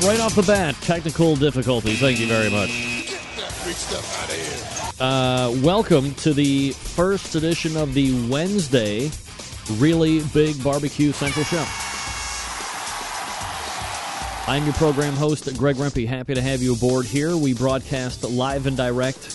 [0.00, 2.00] Right, right off the bat, technical difficulties.
[2.00, 2.70] Thank you very much.
[5.00, 9.10] Uh, welcome to the first edition of the Wednesday
[9.72, 11.64] Really Big Barbecue Central Show.
[14.50, 16.06] I'm your program host, Greg Rempe.
[16.06, 17.36] Happy to have you aboard here.
[17.36, 19.34] We broadcast live and direct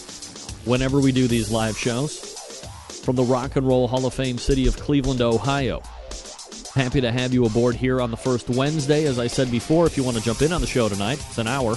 [0.65, 2.31] whenever we do these live shows
[3.03, 5.83] from the Rock and Roll Hall of Fame city of Cleveland, Ohio.
[6.73, 9.05] Happy to have you aboard here on the first Wednesday.
[9.05, 11.37] As I said before, if you want to jump in on the show tonight, it's
[11.37, 11.73] an hour.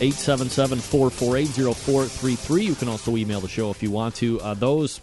[0.00, 2.62] 877 448 0433.
[2.62, 4.40] You can also email the show if you want to.
[4.40, 5.00] Uh, those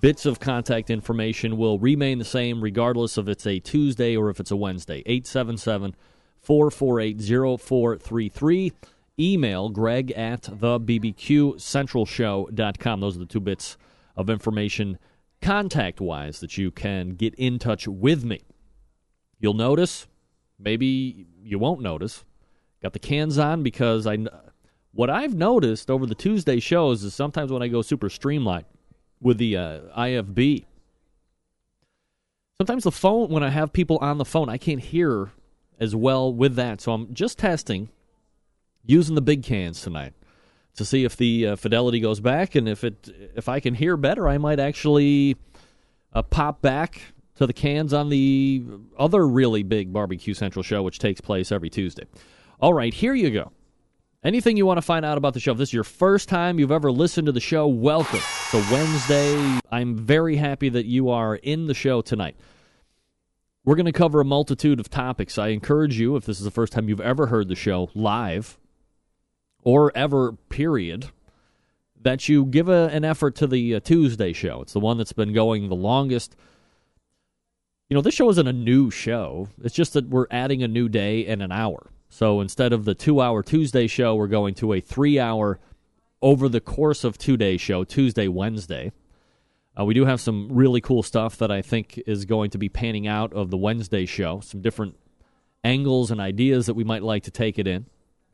[0.00, 4.28] bits of contact information will remain the same regardless of if it's a Tuesday or
[4.28, 5.04] if it's a Wednesday.
[5.06, 5.94] 877
[6.40, 8.72] 448 0433.
[9.20, 13.00] Email greg at the bbqcentralshow.com.
[13.00, 13.76] Those are the two bits
[14.16, 14.98] of information
[15.40, 18.40] contact wise that you can get in touch with me.
[19.40, 20.06] You'll notice,
[20.58, 22.24] maybe you won't notice,
[22.82, 24.18] got the cans on because I
[24.92, 28.64] what I've noticed over the Tuesday shows is sometimes when I go super streamlined
[29.20, 30.64] with the uh, IFB,
[32.56, 35.30] sometimes the phone when I have people on the phone, I can't hear
[35.78, 36.80] as well with that.
[36.80, 37.90] So I'm just testing
[38.84, 40.14] using the big cans tonight
[40.78, 43.96] to see if the uh, fidelity goes back and if it if I can hear
[43.96, 45.36] better, I might actually
[46.12, 47.00] uh, pop back
[47.36, 48.64] to the cans on the
[48.98, 52.04] other really big barbecue central show, which takes place every Tuesday.
[52.60, 53.52] All right, here you go.
[54.24, 55.52] Anything you want to find out about the show?
[55.52, 58.20] If this is your first time you've ever listened to the show, welcome.
[58.50, 59.60] to Wednesday.
[59.70, 62.34] I'm very happy that you are in the show tonight.
[63.62, 65.36] We're going to cover a multitude of topics.
[65.36, 68.58] I encourage you, if this is the first time you've ever heard the show live,
[69.68, 71.10] or ever, period,
[72.00, 74.62] that you give a, an effort to the uh, Tuesday show.
[74.62, 76.34] It's the one that's been going the longest.
[77.90, 79.50] You know, this show isn't a new show.
[79.62, 81.90] It's just that we're adding a new day and an hour.
[82.08, 85.60] So instead of the two hour Tuesday show, we're going to a three hour
[86.22, 88.90] over the course of two day show, Tuesday, Wednesday.
[89.78, 92.70] Uh, we do have some really cool stuff that I think is going to be
[92.70, 94.96] panning out of the Wednesday show, some different
[95.62, 97.84] angles and ideas that we might like to take it in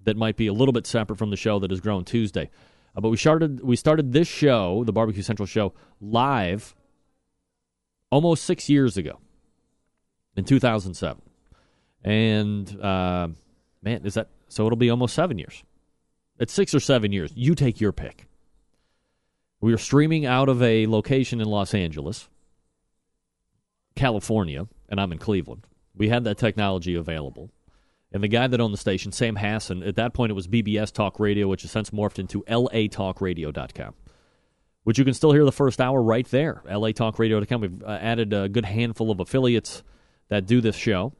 [0.05, 2.51] that might be a little bit separate from the show that has grown Tuesday.
[2.97, 6.75] Uh, but we started we started this show, the Barbecue Central show, live
[8.11, 9.19] almost six years ago
[10.37, 11.23] in 2007,
[12.05, 13.29] and uh,
[13.83, 14.67] man, is that so?
[14.67, 15.63] It'll be almost seven years.
[16.39, 17.33] It's six or seven years.
[17.35, 18.27] You take your pick.
[19.61, 22.29] We are streaming out of a location in Los Angeles,
[23.97, 25.67] California, and I'm in Cleveland.
[25.97, 27.51] We had that technology available.
[28.15, 30.93] And the guy that owned the station, Sam Hassan, at that point it was BBS
[30.93, 33.95] Talk Radio, which has since morphed into latalkradio.com,
[34.85, 37.61] which you can still hear the first hour right there, latalkradio.com.
[37.61, 39.83] We've uh, added a good handful of affiliates
[40.29, 41.13] that do this show.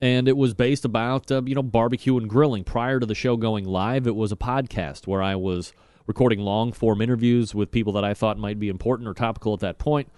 [0.00, 2.62] And it was based about, uh, you know, barbecue and grilling.
[2.62, 5.72] Prior to the show going live, it was a podcast where I was
[6.06, 9.60] recording long form interviews with people that I thought might be important or topical at
[9.60, 10.08] that point.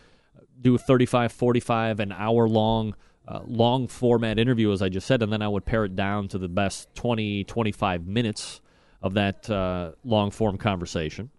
[0.60, 2.94] Do a 35, 45, an hour long
[3.26, 6.28] uh, long format interview, as I just said, and then I would pare it down
[6.28, 8.60] to the best 20, 25 minutes
[9.00, 11.30] of that uh, long form conversation.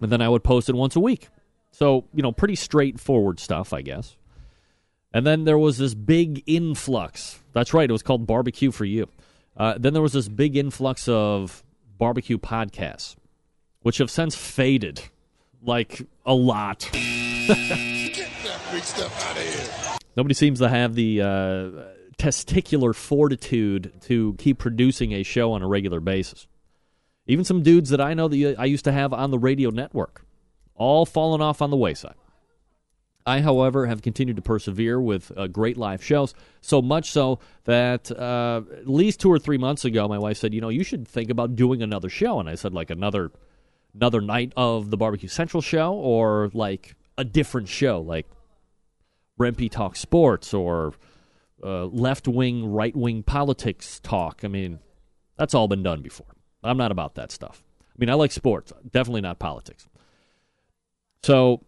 [0.00, 1.28] And then I would post it once a week.
[1.70, 4.16] So, you know, pretty straightforward stuff, I guess.
[5.12, 7.40] And then there was this big influx.
[7.52, 9.08] That's right, it was called Barbecue for You.
[9.56, 11.62] Uh, then there was this big influx of
[11.98, 13.14] barbecue podcasts,
[13.82, 15.00] which have since faded
[15.62, 16.88] like a lot.
[16.92, 19.98] Get that big stuff out of here.
[20.16, 21.70] Nobody seems to have the uh,
[22.18, 26.46] testicular fortitude to keep producing a show on a regular basis.
[27.26, 30.24] Even some dudes that I know that I used to have on the radio network,
[30.74, 32.14] all fallen off on the wayside.
[33.26, 38.10] I, however, have continued to persevere with uh, great live shows, so much so that
[38.12, 41.08] uh, at least two or three months ago, my wife said, "You know, you should
[41.08, 43.32] think about doing another show." And I said, "Like another,
[43.94, 48.26] another night of the Barbecue Central show, or like a different show, like
[49.38, 50.94] Rempe Talk Sports or
[51.62, 54.40] uh, left wing, right wing politics talk.
[54.44, 54.80] I mean,
[55.36, 56.34] that's all been done before.
[56.62, 57.62] I'm not about that stuff.
[57.88, 59.88] I mean, I like sports, definitely not politics.
[61.22, 61.62] So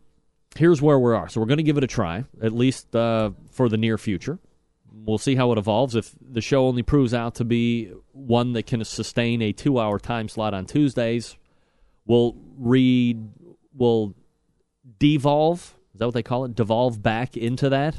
[0.56, 1.28] here's where we are.
[1.28, 4.38] So we're going to give it a try, at least uh, for the near future.
[4.92, 5.94] We'll see how it evolves.
[5.94, 10.28] If the show only proves out to be one that can sustain a two-hour time
[10.28, 11.36] slot on Tuesdays,
[12.06, 13.28] we'll read,
[13.72, 14.14] we'll
[14.98, 15.75] devolve.
[15.96, 16.54] Is that what they call it?
[16.54, 17.96] Devolve back into that,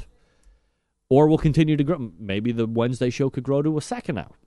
[1.10, 2.12] or we'll continue to grow.
[2.16, 4.38] Maybe the Wednesday show could grow to a second hour,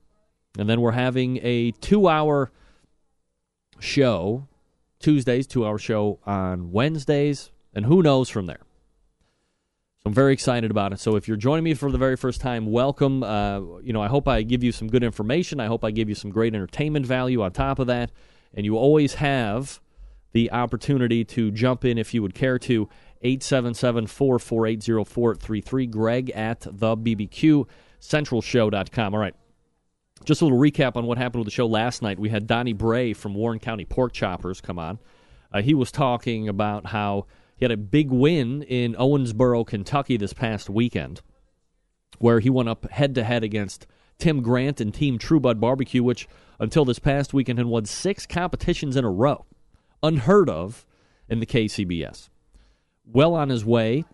[0.58, 2.50] and then we're having a two-hour
[3.78, 4.48] show
[5.00, 8.60] Tuesdays, two-hour show on Wednesdays and who knows from there.
[9.98, 11.00] So I'm very excited about it.
[11.00, 13.22] So if you're joining me for the very first time, welcome.
[13.22, 15.60] Uh, you know, I hope I give you some good information.
[15.60, 18.10] I hope I give you some great entertainment value on top of that.
[18.54, 19.80] And you always have
[20.32, 22.88] the opportunity to jump in if you would care to.
[23.22, 25.86] 877 448 0433.
[25.86, 27.66] Greg at the BBQ
[28.00, 29.14] Centralshow.com.
[29.14, 29.34] All right.
[30.24, 32.18] Just a little recap on what happened with the show last night.
[32.18, 34.98] We had Donnie Bray from Warren County Pork Choppers come on.
[35.52, 37.26] Uh, he was talking about how
[37.56, 41.22] he had a big win in Owensboro, Kentucky this past weekend,
[42.18, 43.86] where he went up head to head against
[44.18, 46.28] Tim Grant and Team True Bud Barbecue, which
[46.58, 49.44] until this past weekend had won six competitions in a row.
[50.02, 50.86] Unheard of
[51.28, 52.28] in the KCBS.
[53.04, 54.04] Well on his way,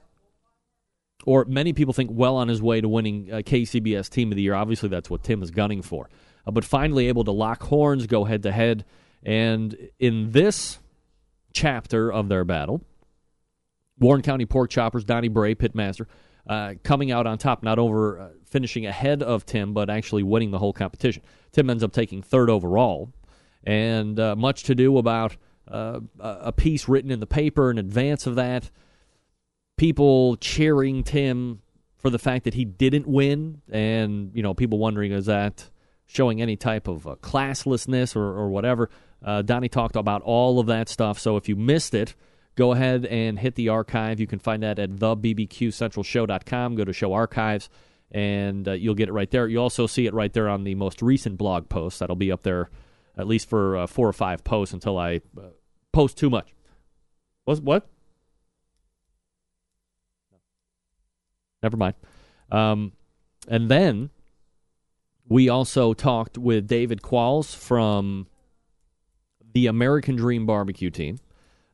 [1.24, 4.42] or many people think well on his way to winning uh, KCBS Team of the
[4.42, 4.54] Year.
[4.54, 6.08] Obviously, that's what Tim is gunning for.
[6.46, 8.84] Uh, but finally able to lock horns, go head to head.
[9.22, 10.78] And in this
[11.52, 12.82] chapter of their battle,
[13.98, 16.06] Warren County Pork Choppers, Donnie Bray, pitmaster,
[16.48, 20.50] uh, coming out on top, not over uh, finishing ahead of Tim, but actually winning
[20.50, 21.22] the whole competition.
[21.52, 23.12] Tim ends up taking third overall,
[23.64, 25.36] and uh, much to do about
[25.70, 28.70] uh, a piece written in the paper in advance of that.
[29.76, 31.60] People cheering Tim
[31.96, 35.70] for the fact that he didn't win, and you know, people wondering is that
[36.06, 38.88] showing any type of uh, classlessness or, or whatever.
[39.22, 41.18] Uh, Donnie talked about all of that stuff.
[41.18, 42.14] So if you missed it,
[42.56, 44.18] go ahead and hit the archive.
[44.18, 46.76] You can find that at thebbqcentralshow.com.
[46.76, 47.68] Go to show archives,
[48.10, 49.46] and uh, you'll get it right there.
[49.46, 51.98] You also see it right there on the most recent blog post.
[51.98, 52.70] That'll be up there
[53.18, 55.48] at least for uh, four or five posts until I uh,
[55.92, 56.54] post too much.
[57.44, 57.62] What?
[57.62, 57.88] What?
[61.62, 61.94] Never mind.
[62.50, 62.92] Um,
[63.48, 64.10] and then
[65.28, 68.26] we also talked with David Qualls from
[69.52, 71.18] the American Dream Barbecue team.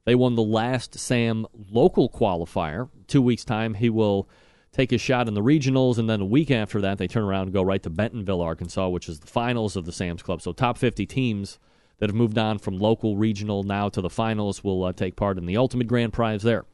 [0.05, 2.88] They won the last SAM local qualifier.
[3.06, 4.28] Two weeks' time, he will
[4.72, 7.44] take a shot in the regionals, and then a week after that, they turn around
[7.44, 10.43] and go right to Bentonville, Arkansas, which is the finals of the Sam's Club.
[10.43, 11.58] So, top 50 teams
[11.99, 15.38] that have moved on from local, regional, now to the finals will uh, take part
[15.38, 16.64] in the ultimate grand prize there.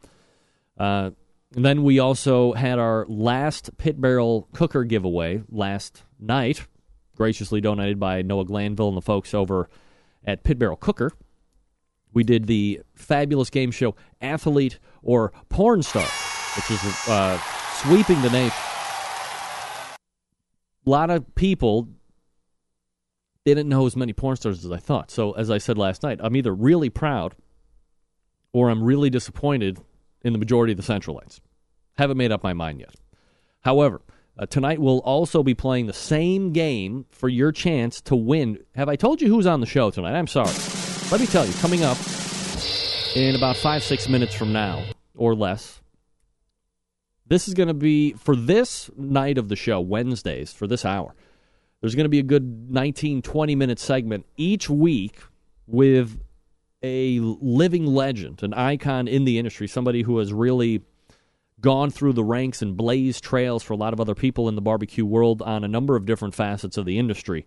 [0.79, 1.11] Uh,
[1.55, 6.67] and then we also had our last pit barrel cooker giveaway last night,
[7.17, 9.69] graciously donated by Noah Glanville and the folks over
[10.25, 11.13] at Pit Barrel Cooker
[12.13, 16.07] we did the fabulous game show Athlete or Porn Star,
[16.57, 17.39] which is uh,
[17.75, 18.57] sweeping the nation.
[20.87, 21.89] A lot of people
[23.45, 25.11] didn't know as many porn stars as I thought.
[25.11, 27.35] So, as I said last night, I'm either really proud
[28.53, 29.81] or I'm really disappointed
[30.23, 31.41] in the majority of the Centralites.
[31.97, 32.95] Haven't made up my mind yet.
[33.63, 34.03] However,
[34.39, 38.59] uh, tonight we'll also be playing the same game for your chance to win.
[38.75, 40.17] Have I told you who's on the show tonight?
[40.17, 40.53] I'm sorry.
[41.11, 41.99] Let me tell you, coming up
[43.15, 45.81] in about five, six minutes from now or less,
[47.27, 51.15] this is going to be for this night of the show, Wednesdays, for this hour.
[51.81, 55.21] There's going to be a good 19, 20 minute segment each week
[55.67, 56.21] with
[56.83, 60.83] a living legend, an icon in the industry, somebody who has really
[61.61, 64.63] gone through the ranks and blazed trails for a lot of other people in the
[64.63, 67.47] barbecue world on a number of different facets of the industry.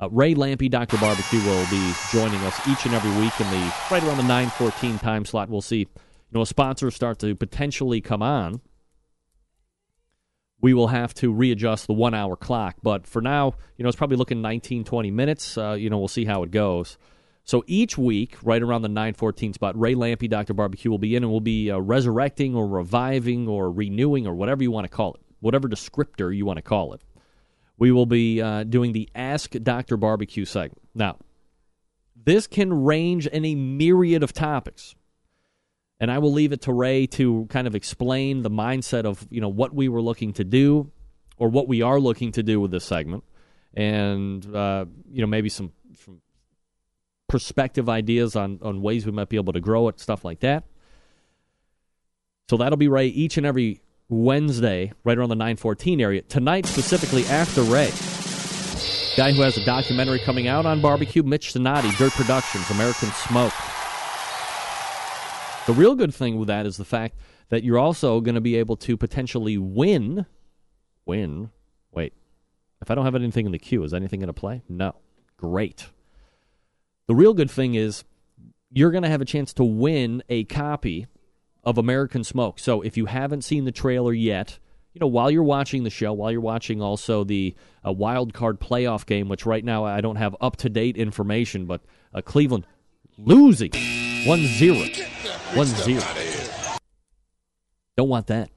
[0.00, 0.96] Uh, Ray Lampe, Dr.
[0.98, 4.98] Barbecue, will be joining us each and every week in the right around the 9:14
[5.00, 5.48] time slot.
[5.48, 5.88] We'll see, you
[6.32, 8.60] know, sponsors start to potentially come on.
[10.60, 14.16] We will have to readjust the one-hour clock, but for now, you know, it's probably
[14.16, 15.56] looking 19, 20 minutes.
[15.56, 16.98] Uh, you know, we'll see how it goes.
[17.44, 20.54] So each week, right around the 9:14 spot, Ray Lampe, Dr.
[20.54, 24.62] Barbecue, will be in, and we'll be uh, resurrecting or reviving or renewing or whatever
[24.62, 27.02] you want to call it, whatever descriptor you want to call it
[27.78, 29.96] we will be uh, doing the Ask Dr.
[29.96, 30.82] Barbecue segment.
[30.94, 31.16] Now,
[32.16, 34.96] this can range in a myriad of topics.
[36.00, 39.40] And I will leave it to Ray to kind of explain the mindset of, you
[39.40, 40.90] know, what we were looking to do
[41.36, 43.24] or what we are looking to do with this segment.
[43.74, 45.72] And, uh, you know, maybe some,
[46.04, 46.20] some
[47.28, 50.64] perspective ideas on, on ways we might be able to grow it, stuff like that.
[52.48, 56.22] So that'll be Ray each and every Wednesday, right around the 914 area.
[56.22, 57.90] Tonight, specifically after Ray,
[59.18, 63.52] Guy who has a documentary coming out on barbecue, Mitch Donati, Dirt Productions, American Smoke.
[65.68, 67.18] The real good thing with that is the fact
[67.50, 70.24] that you're also going to be able to potentially win.
[71.04, 71.50] Win.
[71.92, 72.14] Wait.
[72.80, 74.62] If I don't have anything in the queue, is anything going to play?
[74.66, 74.96] No.
[75.36, 75.88] Great.
[77.06, 78.04] The real good thing is
[78.70, 81.06] you're going to have a chance to win a copy
[81.62, 82.58] of American Smoke.
[82.58, 84.58] So if you haven't seen the trailer yet,
[84.94, 87.54] you know, while you're watching the show, while you're watching also the
[87.86, 91.66] uh, wild card playoff game, which right now I don't have up to date information,
[91.66, 91.82] but
[92.14, 92.66] uh, Cleveland
[93.18, 93.72] losing
[94.24, 94.76] 1 0.
[95.54, 96.02] 1 0.
[97.96, 98.50] Don't want that.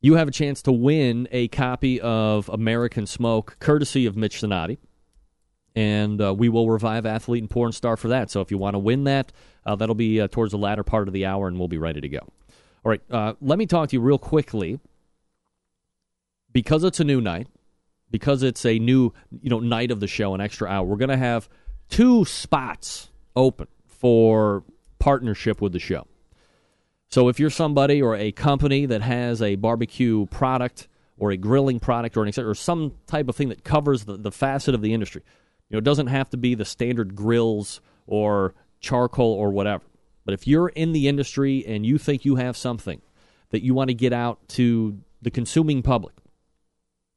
[0.00, 4.78] You have a chance to win a copy of American Smoke, courtesy of Mitch Donati.
[5.74, 8.30] And uh, we will revive Athlete and Porn Star for that.
[8.30, 9.32] So if you want to win that,
[9.66, 12.00] uh, that'll be uh, towards the latter part of the hour, and we'll be ready
[12.00, 12.18] to go.
[12.18, 14.78] All right, uh, let me talk to you real quickly.
[16.52, 17.48] Because it's a new night,
[18.10, 19.12] because it's a new
[19.42, 21.48] you know night of the show, an extra hour, we're going to have
[21.88, 24.64] two spots open for
[24.98, 26.06] partnership with the show.
[27.10, 31.78] So if you're somebody or a company that has a barbecue product or a grilling
[31.78, 34.92] product or an or some type of thing that covers the, the facet of the
[34.92, 35.22] industry,
[35.68, 39.84] you know, it doesn't have to be the standard grills or charcoal or whatever.
[40.24, 43.00] But if you're in the industry and you think you have something
[43.50, 46.14] that you want to get out to the consuming public,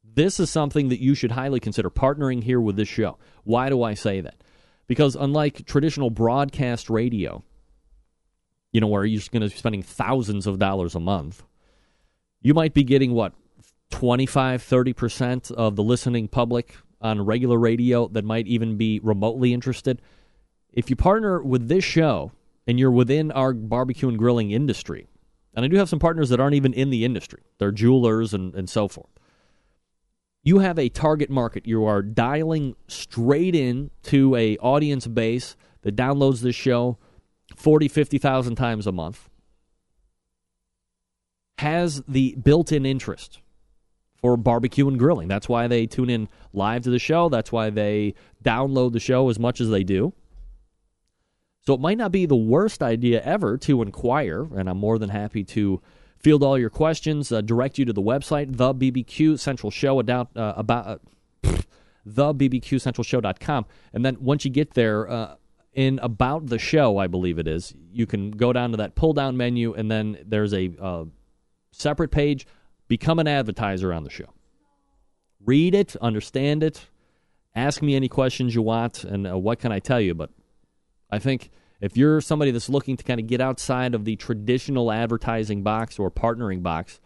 [0.04, 3.18] this is something that you should highly consider partnering here with this show.
[3.44, 4.36] Why do I say that?
[4.88, 7.44] Because unlike traditional broadcast radio,
[8.72, 11.44] you know, where you're just going to be spending thousands of dollars a month,
[12.42, 13.34] you might be getting what
[13.92, 20.02] 25, 30% of the listening public on regular radio that might even be remotely interested.
[20.72, 22.32] If you partner with this show
[22.66, 25.08] and you're within our barbecue and grilling industry,
[25.54, 28.54] and I do have some partners that aren't even in the industry, they're jewelers and,
[28.56, 29.17] and so forth.
[30.48, 31.68] You have a target market.
[31.68, 36.98] You are dialing straight in to a audience base that downloads this show
[37.58, 39.28] 40, 50,000 times a month,
[41.58, 43.42] has the built in interest
[44.22, 45.28] for barbecue and grilling.
[45.28, 47.28] That's why they tune in live to the show.
[47.28, 50.14] That's why they download the show as much as they do.
[51.66, 55.10] So it might not be the worst idea ever to inquire, and I'm more than
[55.10, 55.82] happy to
[56.20, 60.36] field all your questions, uh, direct you to the website, the BBQ Central Show, about,
[60.36, 61.00] uh, about uh,
[62.06, 63.66] BBQCentralShow.com.
[63.94, 65.36] And then once you get there, uh,
[65.78, 69.14] in about the show, I believe it is, you can go down to that pull
[69.14, 71.06] down menu, and then there's a uh,
[71.72, 72.48] separate page,
[72.88, 74.34] become an advertiser on the show.
[75.46, 76.88] Read it, understand it,
[77.56, 80.16] ask me any questions you want, and uh, what can I tell you?
[80.16, 80.32] But
[81.12, 84.92] I think if you're somebody that's looking to kind of get outside of the traditional
[84.92, 87.00] advertising box or partnering box,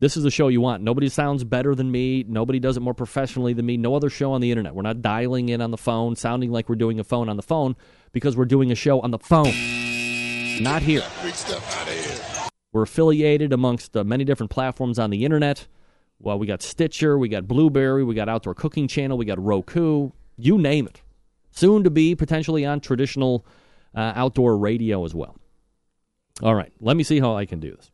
[0.00, 0.82] this is the show you want.
[0.82, 2.24] Nobody sounds better than me.
[2.28, 3.76] Nobody does it more professionally than me.
[3.76, 4.74] No other show on the internet.
[4.74, 7.42] We're not dialing in on the phone, sounding like we're doing a phone on the
[7.42, 7.74] phone,
[8.12, 9.52] because we're doing a show on the phone.
[10.62, 11.02] Not here.
[12.72, 15.66] We're affiliated amongst uh, many different platforms on the internet.
[16.20, 20.10] Well, we got Stitcher, we got Blubrry, we got Outdoor Cooking Channel, we got Roku,
[20.36, 21.02] you name it.
[21.50, 23.44] Soon to be potentially on traditional
[23.94, 25.36] uh, outdoor radio as well.
[26.42, 27.90] All right, let me see how I can do this.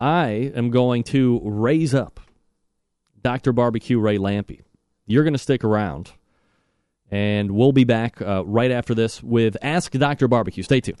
[0.00, 2.20] I am going to raise up
[3.22, 3.52] Dr.
[3.52, 4.62] Barbecue Ray Lampe.
[5.06, 6.12] You're going to stick around,
[7.10, 10.28] and we'll be back uh, right after this with Ask Dr.
[10.28, 10.62] Barbecue.
[10.62, 11.00] Stay tuned.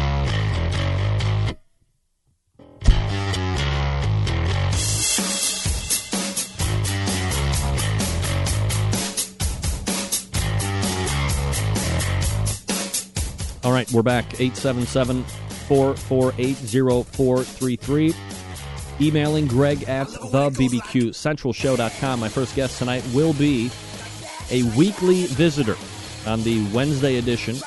[13.63, 14.25] All right, we're back.
[14.39, 16.55] 877 448
[17.05, 18.15] 0433.
[18.99, 22.19] Emailing greg at thebbqcentralshow.com.
[22.19, 23.69] My first guest tonight will be
[24.49, 25.77] a weekly visitor
[26.25, 27.57] on the Wednesday edition.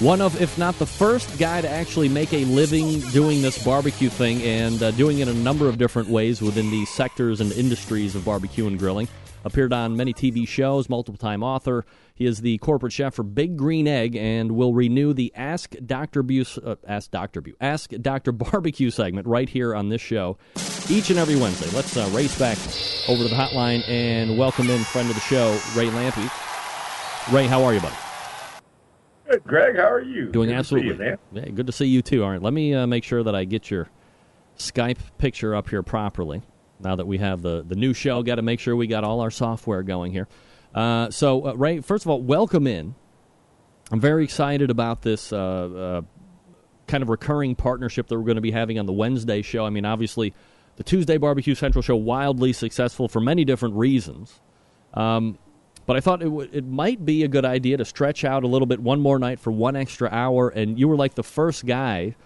[0.00, 4.08] One of, if not the first guy to actually make a living doing this barbecue
[4.08, 8.14] thing and uh, doing it a number of different ways within the sectors and industries
[8.14, 9.06] of barbecue and grilling.
[9.42, 11.86] Appeared on many TV shows, multiple time author.
[12.14, 16.22] He is the corporate chef for Big Green Egg and will renew the Ask Dr.
[16.22, 17.40] Buse, uh, Ask Dr.
[17.40, 18.32] Bu, Ask Dr.
[18.50, 20.36] Barbecue segment right here on this show
[20.90, 21.74] each and every Wednesday.
[21.74, 22.58] Let's uh, race back
[23.08, 27.32] over to the hotline and welcome in friend of the show, Ray Lampe.
[27.32, 27.96] Ray, how are you, buddy?
[29.30, 29.76] Good, Greg.
[29.76, 30.30] How are you?
[30.30, 30.96] Doing good absolutely.
[30.98, 31.18] To you.
[31.32, 32.24] Yeah, good to see you too.
[32.24, 33.88] All right, let me uh, make sure that I get your
[34.58, 36.42] Skype picture up here properly.
[36.82, 39.20] Now that we have the, the new show, got to make sure we got all
[39.20, 40.28] our software going here.
[40.74, 42.94] Uh, so, uh, Ray, first of all, welcome in.
[43.90, 46.02] I'm very excited about this uh, uh
[46.86, 49.64] kind of recurring partnership that we're going to be having on the Wednesday show.
[49.64, 50.34] I mean, obviously,
[50.76, 54.40] the Tuesday Barbecue Central show wildly successful for many different reasons.
[54.94, 55.38] Um,
[55.86, 58.46] but I thought it, w- it might be a good idea to stretch out a
[58.46, 60.48] little bit one more night for one extra hour.
[60.48, 62.16] And you were like the first guy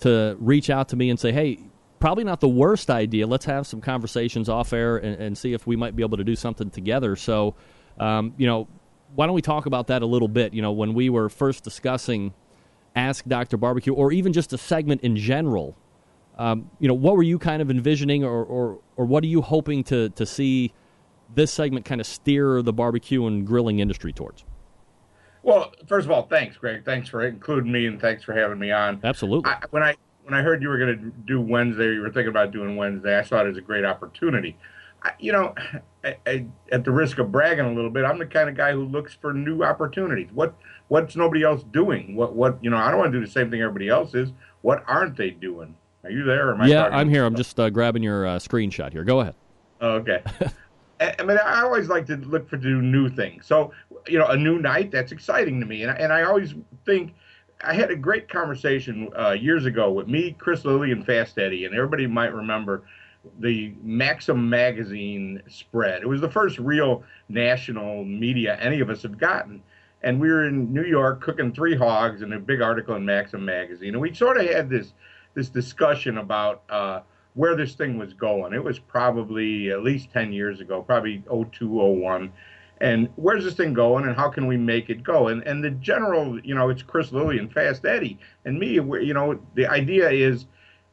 [0.00, 1.58] to reach out to me and say, hey,
[2.02, 3.24] probably not the worst idea.
[3.28, 6.24] Let's have some conversations off air and, and see if we might be able to
[6.24, 7.14] do something together.
[7.14, 7.54] So,
[8.00, 8.66] um, you know,
[9.14, 10.52] why don't we talk about that a little bit?
[10.52, 12.34] You know, when we were first discussing
[12.96, 13.56] Ask Dr.
[13.56, 15.76] Barbecue or even just a segment in general,
[16.38, 19.40] um, you know, what were you kind of envisioning or, or, or what are you
[19.40, 20.72] hoping to, to see
[21.32, 24.44] this segment kind of steer the barbecue and grilling industry towards?
[25.44, 26.84] Well, first of all, thanks, Greg.
[26.84, 28.98] Thanks for including me and thanks for having me on.
[29.04, 29.52] Absolutely.
[29.52, 29.94] I, when I
[30.24, 33.18] when I heard you were going to do Wednesday, you were thinking about doing Wednesday.
[33.18, 34.56] I saw it as a great opportunity.
[35.02, 35.54] I, you know,
[36.04, 38.72] I, I, at the risk of bragging a little bit, I'm the kind of guy
[38.72, 40.28] who looks for new opportunities.
[40.32, 40.54] What
[40.88, 42.14] what's nobody else doing?
[42.14, 42.76] What what you know?
[42.76, 44.32] I don't want to do the same thing everybody else is.
[44.62, 45.74] What aren't they doing?
[46.04, 46.48] Are you there?
[46.48, 47.24] Or am I yeah, I'm here.
[47.24, 49.04] I'm just uh, grabbing your uh, screenshot here.
[49.04, 49.34] Go ahead.
[49.80, 50.22] Oh, okay.
[51.00, 53.46] I mean, I always like to look for do new things.
[53.46, 53.72] So,
[54.06, 56.54] you know, a new night that's exciting to me, and and I always
[56.86, 57.14] think
[57.64, 61.64] I had a great conversation uh, years ago with me, Chris Lilly, and Fast Eddie,
[61.64, 62.82] and everybody might remember
[63.38, 66.02] the Maxim magazine spread.
[66.02, 69.62] It was the first real national media any of us have gotten.
[70.02, 73.44] And we were in New York cooking three hogs in a big article in Maxim
[73.44, 74.92] magazine, and we sort of had this
[75.34, 77.00] this discussion about uh,
[77.34, 78.52] where this thing was going.
[78.52, 82.32] It was probably at least 10 years ago, probably 02, 01
[82.82, 85.28] and where's this thing going and how can we make it go?
[85.28, 88.18] And and the general you know it's chris lilly and fast eddie.
[88.44, 90.46] And me you know the idea is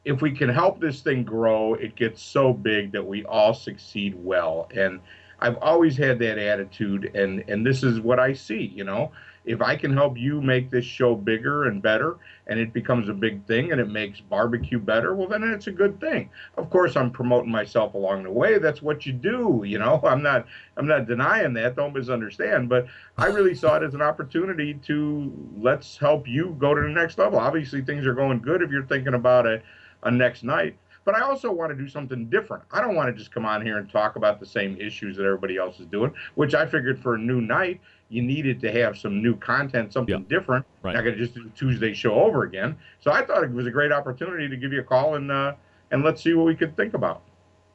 [0.04, 4.14] if we can help this thing grow it gets so big that we all succeed
[4.16, 4.68] well.
[4.74, 5.00] And
[5.40, 9.10] i've always had that attitude and and this is what i see you know
[9.44, 13.14] if I can help you make this show bigger and better and it becomes a
[13.14, 16.30] big thing and it makes barbecue better, well then it's a good thing.
[16.56, 18.58] Of course I'm promoting myself along the way.
[18.58, 20.00] That's what you do, you know.
[20.04, 24.02] I'm not I'm not denying that, don't misunderstand, but I really saw it as an
[24.02, 27.38] opportunity to let's help you go to the next level.
[27.38, 29.62] Obviously things are going good if you're thinking about a,
[30.02, 30.76] a next night.
[31.04, 32.64] But I also want to do something different.
[32.70, 35.24] I don't want to just come on here and talk about the same issues that
[35.24, 38.98] everybody else is doing, which I figured for a new night you needed to have
[38.98, 40.28] some new content, something yep.
[40.28, 40.66] different.
[40.82, 40.94] Right.
[40.94, 42.76] Not going to just do Tuesday show over again.
[43.00, 45.54] So I thought it was a great opportunity to give you a call and uh,
[45.90, 47.22] and let's see what we could think about.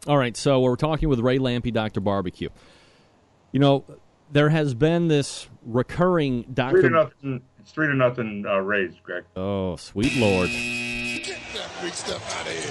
[0.07, 2.49] All right, so we're talking with Ray Lampe, Doctor Barbecue.
[3.51, 3.85] You know,
[4.31, 6.81] there has been this recurring Doctor.
[6.81, 7.41] Three to nothing.
[7.59, 9.23] It's three to nothing uh, Rays, Greg.
[9.35, 10.49] Oh, sweet lord.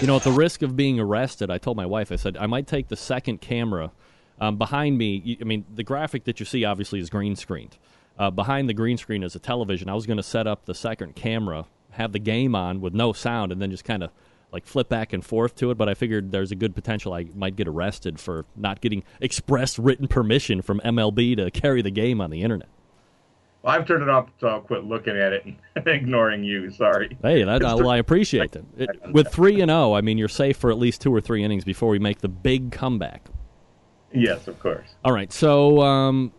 [0.00, 2.46] You know, at the risk of being arrested, I told my wife, I said, I
[2.46, 3.90] might take the second camera
[4.40, 7.76] um, behind me, I mean, the graphic that you see obviously is green screened.
[8.18, 9.88] Uh, behind the green screen is a television.
[9.88, 13.12] I was going to set up the second camera, have the game on with no
[13.12, 14.10] sound, and then just kind of
[14.52, 15.78] like flip back and forth to it.
[15.78, 19.78] But I figured there's a good potential I might get arrested for not getting express
[19.78, 22.68] written permission from MLB to carry the game on the internet.
[23.62, 26.70] Well, I've turned it off, so I'll quit looking at it and ignoring you.
[26.70, 27.16] Sorry.
[27.22, 28.64] Hey, that, well, I appreciate it.
[28.76, 28.90] it.
[29.10, 31.42] With three and zero, oh, I mean, you're safe for at least two or three
[31.42, 33.22] innings before we make the big comeback.
[34.14, 34.94] Yes, of course.
[35.04, 35.32] All right.
[35.32, 36.32] So um,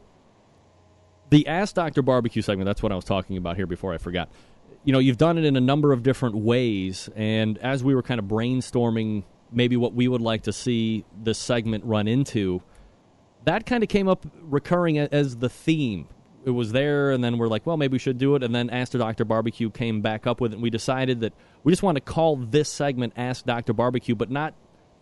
[1.29, 2.01] the Ask Dr.
[2.01, 4.29] Barbecue segment, that's what I was talking about here before I forgot.
[4.85, 7.09] You know, you've done it in a number of different ways.
[7.15, 11.37] And as we were kind of brainstorming maybe what we would like to see this
[11.37, 12.61] segment run into,
[13.45, 16.07] that kind of came up recurring as the theme.
[16.45, 18.43] It was there, and then we're like, well, maybe we should do it.
[18.43, 19.25] And then Ask Dr.
[19.25, 21.33] Barbecue came back up with it, and we decided that
[21.63, 23.73] we just want to call this segment Ask Dr.
[23.73, 24.53] Barbecue, but not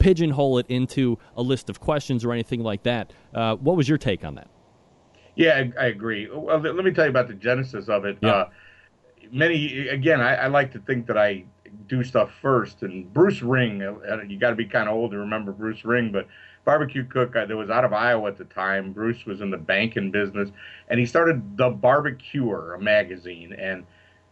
[0.03, 3.13] pigeonhole it into a list of questions or anything like that.
[3.33, 4.49] Uh, what was your take on that?
[5.35, 6.29] Yeah, I, I, agree.
[6.29, 8.17] Well, let me tell you about the genesis of it.
[8.21, 8.29] Yeah.
[8.29, 8.49] Uh,
[9.31, 11.45] many, again, I, I, like to think that I
[11.87, 12.83] do stuff first.
[12.83, 16.11] And Bruce Ring, uh, you got to be kind of old to remember Bruce Ring,
[16.11, 16.27] but
[16.65, 18.91] barbecue cook uh, that was out of Iowa at the time.
[18.91, 20.49] Bruce was in the banking business,
[20.89, 23.85] and he started the Barbecuer, a magazine, and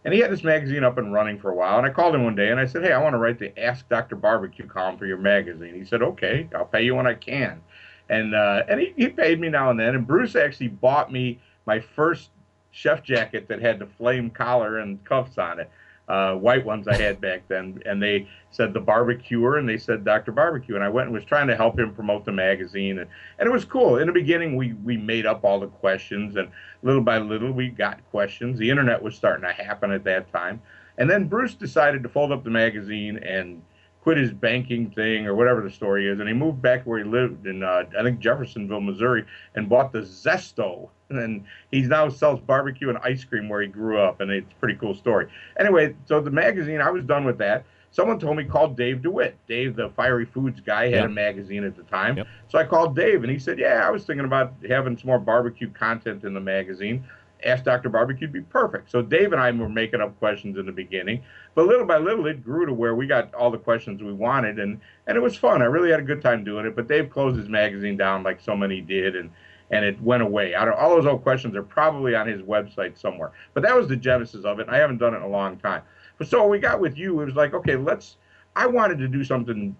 [0.04, 1.78] and he had this magazine up and running for a while.
[1.78, 3.58] And I called him one day and I said, Hey, I want to write the
[3.60, 4.16] Ask Dr.
[4.16, 5.76] Barbecue column for your magazine.
[5.76, 7.62] He said, Okay, I'll pay you when I can.
[8.10, 9.96] And uh, and he, he paid me now and then.
[9.96, 12.30] And Bruce actually bought me my first
[12.72, 15.70] chef jacket that had the flame collar and cuffs on it
[16.12, 20.04] uh, white ones I had back then, and they said the barbecuer, and they said
[20.04, 20.34] Dr.
[20.34, 23.48] Barbecue, and I went and was trying to help him promote the magazine, and, and
[23.48, 23.98] it was cool.
[23.98, 26.50] In the beginning, we we made up all the questions, and
[26.84, 28.60] little by little, we got questions.
[28.60, 30.62] The internet was starting to happen at that time,
[30.98, 33.62] and then Bruce decided to fold up the magazine and
[34.02, 37.06] quit his banking thing or whatever the story is, and he moved back where he
[37.06, 42.40] lived in uh, I think Jeffersonville, Missouri, and bought the Zesto, and he now sells
[42.40, 45.28] barbecue and ice cream where he grew up, and it's a pretty cool story.
[45.60, 47.64] Anyway, so the magazine, I was done with that.
[47.94, 49.36] Someone told me call Dave DeWitt.
[49.48, 51.06] Dave, the fiery foods guy, had Yep.
[51.06, 52.18] a magazine at the time.
[52.18, 52.28] Yep.
[52.48, 55.20] So I called Dave, and he said, "Yeah, I was thinking about having some more
[55.20, 57.04] barbecue content in the magazine."
[57.46, 57.90] Ask Dr.
[57.90, 58.92] Barbecue would be perfect.
[58.92, 61.24] So Dave and I were making up questions in the beginning,
[61.56, 64.60] but little by little it grew to where we got all the questions we wanted,
[64.60, 65.62] and and it was fun.
[65.62, 66.76] I really had a good time doing it.
[66.76, 69.30] But Dave closed his magazine down like so many did, and
[69.72, 70.54] and it went away.
[70.54, 73.32] I don't, all those old questions are probably on his website somewhere.
[73.54, 74.68] But that was the genesis of it.
[74.70, 75.82] I haven't done it in a long time.
[76.18, 77.22] But so we got with you.
[77.22, 78.18] It was like, okay, let's.
[78.56, 79.76] I wanted to do something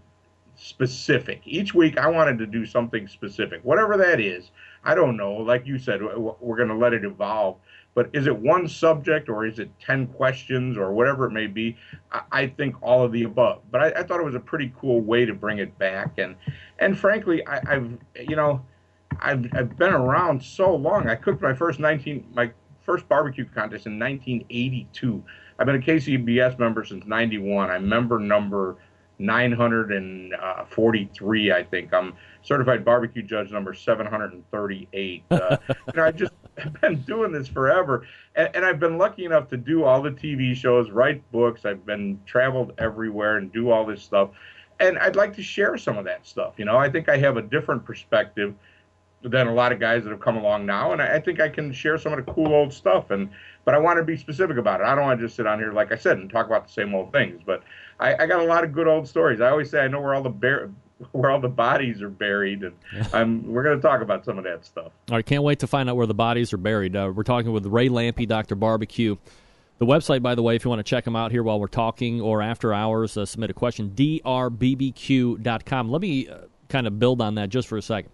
[0.56, 1.42] specific.
[1.46, 4.52] Each week, I wanted to do something specific, whatever that is.
[4.84, 5.34] I don't know.
[5.34, 7.58] Like you said, we're going to let it evolve.
[7.94, 11.76] But is it one subject or is it 10 questions or whatever it may be?
[12.12, 13.64] I, I think all of the above.
[13.70, 16.18] But I, I thought it was a pretty cool way to bring it back.
[16.18, 16.38] And,
[16.80, 18.66] and frankly, I, I've, you know,
[19.20, 21.10] I've, I've been around so long.
[21.10, 22.50] I cooked my first 19, my
[22.82, 25.22] first barbecue contest in 1982.
[25.60, 27.70] I've been a KCBS member since 91.
[27.70, 28.78] I'm member number
[29.20, 31.94] 943, uh, I think.
[31.94, 35.24] I'm certified barbecue judge number 738.
[35.30, 36.34] Uh, you know, I just
[36.82, 40.56] been doing this forever, and, and I've been lucky enough to do all the TV
[40.56, 41.66] shows, write books.
[41.66, 44.30] I've been traveled everywhere and do all this stuff,
[44.80, 46.54] and I'd like to share some of that stuff.
[46.58, 48.54] You know, I think I have a different perspective
[49.24, 51.48] than a lot of guys that have come along now, and I, I think I
[51.48, 53.12] can share some of the cool old stuff.
[53.12, 53.30] And
[53.66, 54.86] but I want to be specific about it.
[54.86, 56.74] I don't want to just sit on here, like I said, and talk about the
[56.74, 57.42] same old things.
[57.46, 57.64] But
[58.00, 59.40] I, I got a lot of good old stories.
[59.42, 60.72] I always say I know where all the bear,
[61.12, 62.76] where all the bodies are buried, and
[63.14, 64.92] I'm, we're going to talk about some of that stuff.
[65.10, 66.96] All right, can't wait to find out where the bodies are buried.
[66.96, 68.56] Uh, we're talking with Ray Lampe, Dr.
[68.56, 69.16] Barbecue.
[69.80, 71.68] The website, by the way, if you want to check them out here while we're
[71.68, 74.70] talking or after hours, uh, submit a question, drbbq.com.
[75.90, 76.38] Let me uh,
[76.70, 78.12] kind of build on that just for a second.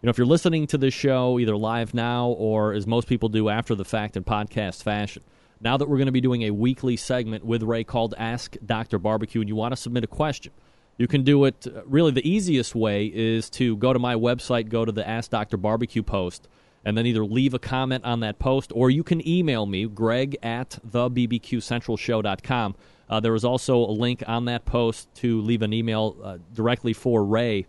[0.00, 3.28] You know, if you're listening to this show either live now or as most people
[3.28, 5.22] do after the fact in podcast fashion,
[5.60, 8.98] now that we're going to be doing a weekly segment with Ray called Ask Dr.
[8.98, 10.52] Barbecue and you want to submit a question,
[10.96, 11.66] you can do it.
[11.86, 15.56] Really, the easiest way is to go to my website, go to the Ask Dr.
[15.56, 16.48] Barbecue post,
[16.84, 20.36] and then either leave a comment on that post or you can email me, greg
[20.42, 22.74] at thebbqcentralshow.com.
[23.08, 26.92] Uh, there is also a link on that post to leave an email uh, directly
[26.92, 27.66] for Ray.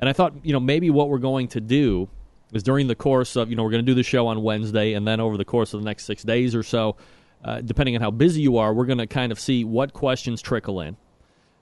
[0.00, 2.08] And I thought, you know, maybe what we're going to do
[2.52, 4.92] is during the course of, you know, we're going to do the show on Wednesday,
[4.94, 6.96] and then over the course of the next six days or so,
[7.44, 10.40] uh, depending on how busy you are, we're going to kind of see what questions
[10.40, 10.96] trickle in.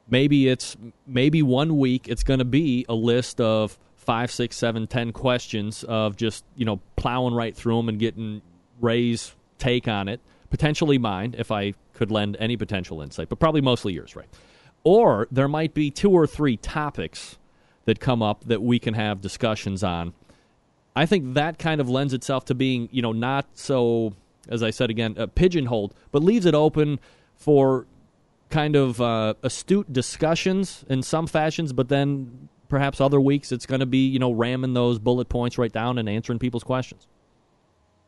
[0.08, 4.86] Maybe it's maybe one week it's going to be a list of five, six, seven,
[4.86, 8.42] ten questions of just you know plowing right through them and getting
[8.80, 13.60] Ray's take on it, potentially mine if I could lend any potential insight, but probably
[13.60, 14.28] mostly yours, right?
[14.84, 17.38] Or there might be two or three topics
[17.86, 20.12] that come up that we can have discussions on.
[20.94, 24.14] I think that kind of lends itself to being, you know, not so,
[24.48, 27.00] as I said again, uh, pigeonholed, but leaves it open
[27.34, 27.86] for
[28.56, 33.80] kind of uh, astute discussions in some fashions, but then perhaps other weeks it's going
[33.80, 37.06] to be, you know, ramming those bullet points right down and answering people's questions.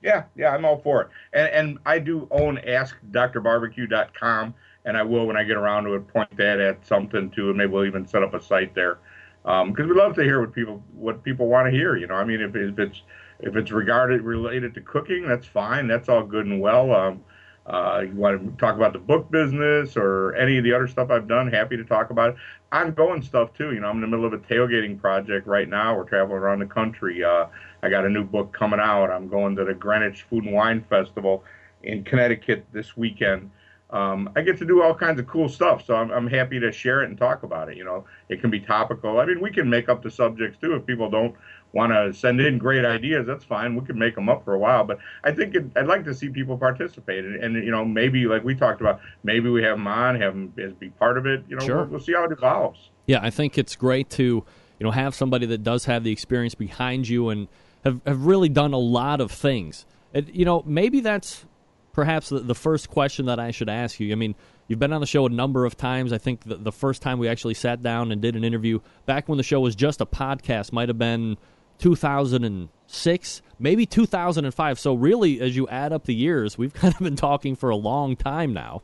[0.02, 1.08] Yeah, yeah, I'm all for it.
[1.34, 4.54] And and I do own AskDrBarbecue.com,
[4.86, 7.58] and I will when I get around to it point that at something too, and
[7.58, 9.00] maybe we'll even set up a site there
[9.42, 11.94] because we'd love to hear what people what people want to hear.
[11.94, 13.02] You know, I mean, if, if it's
[13.40, 15.88] if it's regarded related to cooking, that's fine.
[15.88, 16.94] That's all good and well.
[16.94, 17.22] Um,
[17.68, 21.10] uh, you want to talk about the book business or any of the other stuff
[21.10, 22.36] I've done, happy to talk about it.
[22.72, 23.72] Ongoing stuff too.
[23.72, 25.94] You know, I'm in the middle of a tailgating project right now.
[25.94, 27.22] We're traveling around the country.
[27.22, 27.46] Uh,
[27.82, 29.10] I got a new book coming out.
[29.10, 31.44] I'm going to the Greenwich Food and Wine Festival
[31.82, 33.50] in Connecticut this weekend.
[33.90, 36.70] Um, I get to do all kinds of cool stuff, so I'm, I'm happy to
[36.70, 37.76] share it and talk about it.
[37.76, 39.18] You know, it can be topical.
[39.18, 41.34] I mean, we can make up the subjects too if people don't
[41.72, 43.26] want to send in great ideas.
[43.26, 43.74] That's fine.
[43.74, 46.14] We can make them up for a while, but I think it, I'd like to
[46.14, 49.76] see people participate, and, and you know, maybe like we talked about, maybe we have
[49.76, 51.44] them on, have them as be part of it.
[51.48, 51.76] You know, Sure.
[51.78, 52.90] we'll, we'll see how it evolves.
[53.06, 54.44] Yeah, I think it's great to you
[54.84, 57.48] know have somebody that does have the experience behind you and
[57.84, 59.84] have, have really done a lot of things.
[60.14, 61.44] You know, maybe that's
[61.92, 64.10] perhaps the, the first question that I should ask you.
[64.12, 64.34] I mean,
[64.68, 66.12] you've been on the show a number of times.
[66.12, 69.28] I think the, the first time we actually sat down and did an interview back
[69.28, 71.36] when the show was just a podcast might have been
[71.78, 74.78] 2006, maybe 2005.
[74.78, 77.76] So really, as you add up the years, we've kind of been talking for a
[77.76, 78.82] long time now.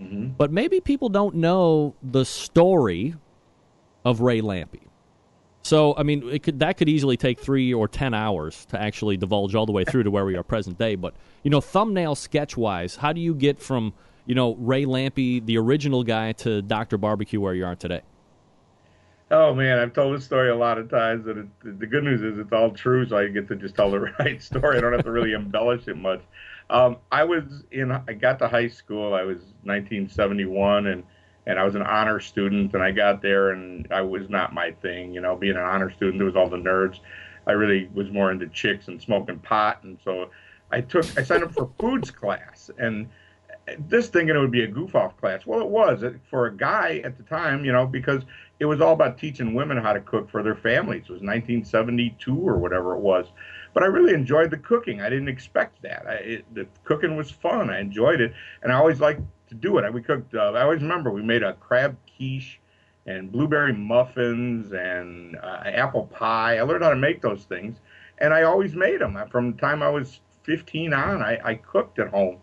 [0.00, 0.28] Mm-hmm.
[0.38, 3.14] But maybe people don't know the story
[4.04, 4.80] of Ray Lampe.
[5.64, 9.16] So, I mean, it could, that could easily take three or ten hours to actually
[9.16, 10.96] divulge all the way through to where we are present day.
[10.96, 13.92] But, you know, thumbnail sketch wise, how do you get from
[14.26, 16.98] you know, Ray Lampe, the original guy, to Dr.
[16.98, 18.02] Barbecue, where you are today?
[19.32, 22.20] Oh man, I've told this story a lot of times, and it, the good news
[22.20, 24.76] is it's all true, so I get to just tell the right story.
[24.76, 26.20] I don't have to really embellish it much.
[26.68, 29.14] Um, I was in, I got to high school.
[29.14, 31.02] I was 1971, and
[31.46, 34.72] and I was an honor student, and I got there, and I was not my
[34.82, 35.14] thing.
[35.14, 36.98] You know, being an honor student, there was all the nerds.
[37.46, 40.28] I really was more into chicks and smoking pot, and so
[40.70, 43.08] I took, I signed up for foods class, and
[43.78, 45.46] this thinking it would be a goof off class.
[45.46, 48.22] Well, it was for a guy at the time, you know, because
[48.58, 51.02] it was all about teaching women how to cook for their families.
[51.02, 53.26] It was 1972 or whatever it was.
[53.74, 55.00] But I really enjoyed the cooking.
[55.00, 56.06] I didn't expect that.
[56.06, 57.70] I, it, the cooking was fun.
[57.70, 59.92] I enjoyed it, and I always liked to do it.
[59.92, 60.34] We cooked.
[60.34, 62.60] Uh, I always remember we made a crab quiche
[63.06, 66.58] and blueberry muffins and uh, apple pie.
[66.58, 67.78] I learned how to make those things,
[68.18, 71.22] and I always made them from the time I was 15 on.
[71.22, 72.38] I, I cooked at home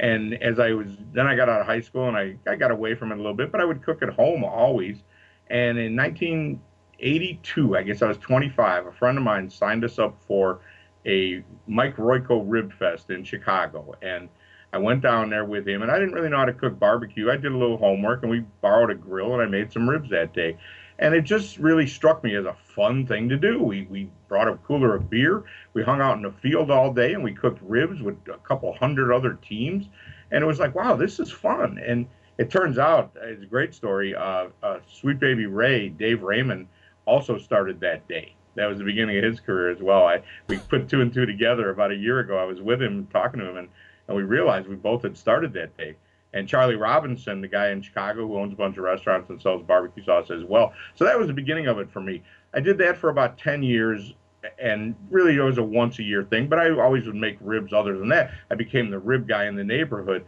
[0.00, 2.70] and as I was, then I got out of high school and I, I got
[2.70, 5.04] away from it a little bit, but I would cook at home always.
[5.48, 10.16] And in 1982, I guess I was 25, a friend of mine signed us up
[10.26, 10.60] for
[11.06, 13.94] a Mike Royko Rib Fest in Chicago.
[14.00, 14.30] And
[14.72, 17.30] I went down there with him, and I didn't really know how to cook barbecue.
[17.30, 20.08] I did a little homework, and we borrowed a grill, and I made some ribs
[20.10, 20.56] that day.
[21.00, 23.62] And it just really struck me as a fun thing to do.
[23.62, 25.44] We, we brought a cooler of beer.
[25.72, 28.72] We hung out in the field all day and we cooked ribs with a couple
[28.74, 29.86] hundred other teams.
[30.30, 31.78] And it was like, wow, this is fun.
[31.84, 34.14] And it turns out, it's a great story.
[34.14, 36.68] Uh, uh, Sweet Baby Ray, Dave Raymond,
[37.06, 38.34] also started that day.
[38.56, 40.06] That was the beginning of his career as well.
[40.06, 42.36] I we put two and two together about a year ago.
[42.36, 43.68] I was with him talking to him, and,
[44.08, 45.96] and we realized we both had started that day
[46.32, 49.62] and Charlie Robinson, the guy in Chicago who owns a bunch of restaurants and sells
[49.62, 50.72] barbecue sauce as well.
[50.94, 52.22] So that was the beginning of it for me.
[52.54, 54.14] I did that for about 10 years,
[54.58, 57.72] and really it was a once a year thing, but I always would make ribs
[57.72, 58.32] other than that.
[58.50, 60.24] I became the rib guy in the neighborhood.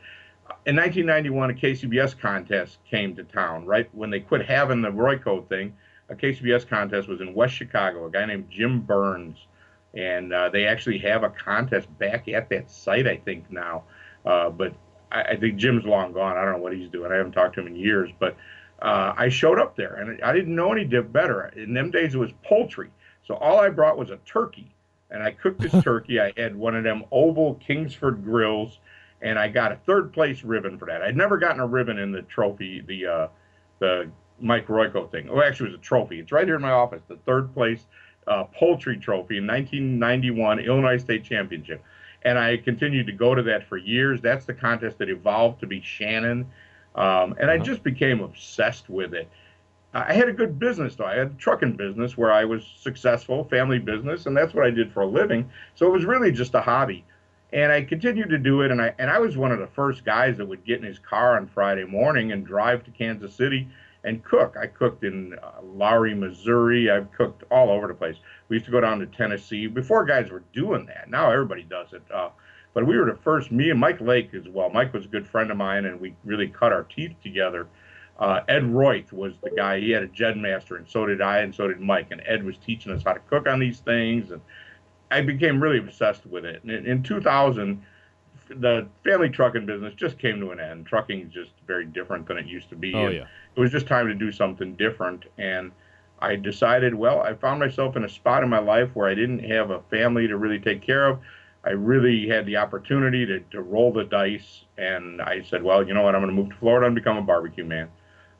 [0.66, 3.88] In 1991, a KCBS contest came to town, right?
[3.94, 5.74] When they quit having the Royko thing,
[6.08, 8.06] a KCBS contest was in West Chicago.
[8.06, 9.38] A guy named Jim Burns.
[9.94, 13.84] And uh, they actually have a contest back at that site, I think, now.
[14.24, 14.74] Uh, but
[15.12, 16.36] I, I, think Jim's long gone.
[16.36, 17.12] I don't know what he's doing.
[17.12, 18.36] I haven't talked to him in years, but
[18.80, 21.52] uh, I showed up there and I didn't know any dip better.
[21.56, 22.90] In them days, it was poultry.
[23.26, 24.74] So all I brought was a turkey
[25.10, 26.20] and I cooked this turkey.
[26.20, 28.80] I had one of them oval Kingsford grills
[29.20, 31.02] and I got a third place ribbon for that.
[31.02, 33.28] I'd never gotten a ribbon in the trophy, the, uh,
[33.78, 35.28] the Mike Royko thing.
[35.30, 36.18] Oh, actually, it was a trophy.
[36.18, 37.86] It's right here in my office, the third place
[38.26, 41.82] uh, poultry trophy in 1991 Illinois State Championship
[42.24, 44.20] and I continued to go to that for years.
[44.20, 46.46] That's the contest that evolved to be Shannon,
[46.94, 47.64] um, and I uh-huh.
[47.64, 49.28] just became obsessed with it.
[49.94, 51.04] I had a good business though.
[51.04, 54.70] I had a trucking business where I was successful, family business, and that's what I
[54.70, 55.50] did for a living.
[55.74, 57.04] So it was really just a hobby.
[57.52, 60.04] And I continued to do it, and I and I was one of the first
[60.04, 63.68] guys that would get in his car on Friday morning and drive to Kansas City
[64.04, 64.56] and cook.
[64.60, 66.90] I cooked in uh, Lowry, Missouri.
[66.90, 68.16] I've cooked all over the place.
[68.48, 71.08] We used to go down to Tennessee before guys were doing that.
[71.08, 72.02] Now everybody does it.
[72.12, 72.30] Uh,
[72.74, 73.52] but we were the first.
[73.52, 74.70] Me and Mike Lake as well.
[74.70, 77.66] Mike was a good friend of mine, and we really cut our teeth together.
[78.18, 79.80] Uh, Ed Roith was the guy.
[79.80, 82.08] He had a Jed Master, and so did I, and so did Mike.
[82.10, 84.40] And Ed was teaching us how to cook on these things, and
[85.10, 86.62] I became really obsessed with it.
[86.62, 87.82] And in 2000,
[88.56, 90.86] the family trucking business just came to an end.
[90.86, 92.94] Trucking is just very different than it used to be.
[92.94, 95.24] Oh yeah it was just time to do something different.
[95.38, 95.72] And
[96.20, 99.50] I decided, well, I found myself in a spot in my life where I didn't
[99.50, 101.18] have a family to really take care of.
[101.64, 104.64] I really had the opportunity to, to roll the dice.
[104.78, 106.14] And I said, well, you know what?
[106.14, 107.88] I'm going to move to Florida and become a barbecue man.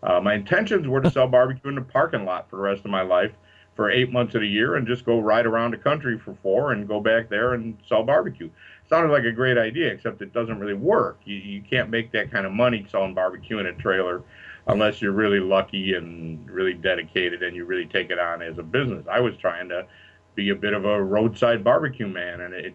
[0.03, 2.91] Uh, my intentions were to sell barbecue in the parking lot for the rest of
[2.91, 3.33] my life
[3.75, 6.73] for eight months of the year and just go ride around the country for four
[6.73, 8.51] and go back there and sell barbecue.
[8.93, 11.19] Sounded like a great idea, except it doesn't really work.
[11.25, 14.23] You, you can't make that kind of money selling barbecue in a trailer
[14.67, 18.63] unless you're really lucky and really dedicated and you really take it on as a
[18.63, 19.07] business.
[19.11, 19.87] I was trying to
[20.35, 22.75] be a bit of a roadside barbecue man, and it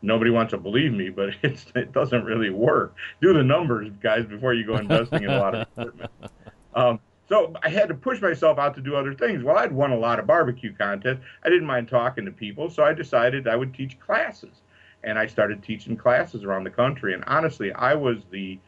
[0.00, 2.94] nobody wants to believe me, but it's, it doesn't really work.
[3.20, 6.10] Do the numbers, guys, before you go investing in a lot of equipment.
[6.74, 9.44] Um, so I had to push myself out to do other things.
[9.44, 11.20] Well, I'd won a lot of barbecue contests.
[11.44, 14.62] I didn't mind talking to people, so I decided I would teach classes.
[15.02, 17.14] And I started teaching classes around the country.
[17.14, 18.58] And honestly, I was the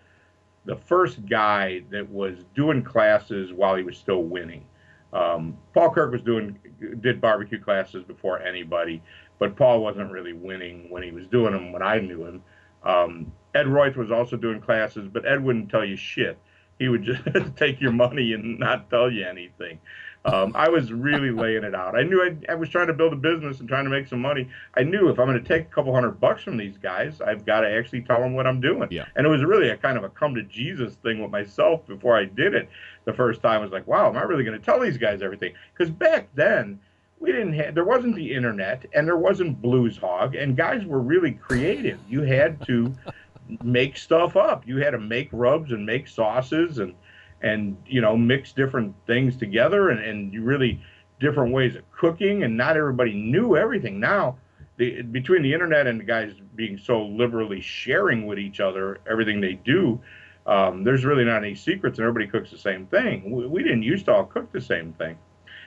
[0.64, 4.64] the first guy that was doing classes while he was still winning.
[5.12, 6.58] Um, Paul Kirk was doing
[7.00, 9.02] did barbecue classes before anybody,
[9.38, 12.42] but Paul wasn't really winning when he was doing them when I knew him.
[12.84, 16.38] Um, Ed Roith was also doing classes, but Ed wouldn't tell you shit.
[16.78, 17.22] He would just
[17.56, 19.78] take your money and not tell you anything.
[20.24, 21.96] Um, I was really laying it out.
[21.96, 24.20] I knew I, I was trying to build a business and trying to make some
[24.20, 24.48] money.
[24.76, 27.44] I knew if I'm going to take a couple hundred bucks from these guys, I've
[27.44, 28.88] got to actually tell them what I'm doing.
[28.90, 29.06] Yeah.
[29.16, 32.16] And it was really a kind of a come to Jesus thing with myself before
[32.16, 32.68] I did it.
[33.04, 35.22] The first time I was like, wow, am I really going to tell these guys
[35.22, 35.54] everything?
[35.72, 36.78] Because back then,
[37.18, 40.98] we didn't have there wasn't the internet and there wasn't blues hog and guys were
[40.98, 42.92] really creative you had to
[43.62, 46.94] make stuff up you had to make rubs and make sauces and
[47.42, 50.80] and you know mix different things together and, and you really
[51.20, 54.00] different ways of cooking and not everybody knew everything.
[54.00, 54.38] Now
[54.76, 59.40] the, between the internet and the guys being so liberally sharing with each other everything
[59.40, 60.00] they do
[60.46, 63.30] um, there's really not any secrets and everybody cooks the same thing.
[63.30, 65.16] We, we didn't used to all cook the same thing.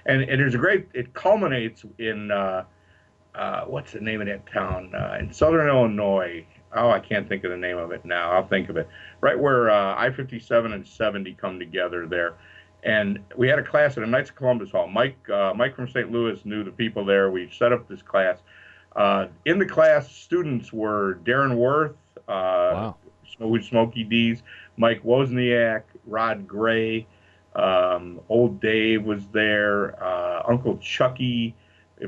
[0.06, 2.66] And, and there's a great it culminates in uh,
[3.34, 4.94] uh, what's the name of that town?
[4.94, 8.48] Uh, in southern illinois oh i can't think of the name of it now i'll
[8.48, 8.88] think of it
[9.22, 12.36] right where uh, i-57 and 70 come together there
[12.84, 15.88] and we had a class at the knights of columbus hall mike uh, mike from
[15.88, 18.40] st louis knew the people there we set up this class
[18.96, 21.98] uh, in the class students were Darren Warth
[22.30, 22.96] wow.
[23.38, 24.42] Smokey D's,
[24.78, 27.06] Mike Wozniak, Rod Gray,
[27.56, 30.02] um, old Dave was there.
[30.04, 31.56] Uh, Uncle Chucky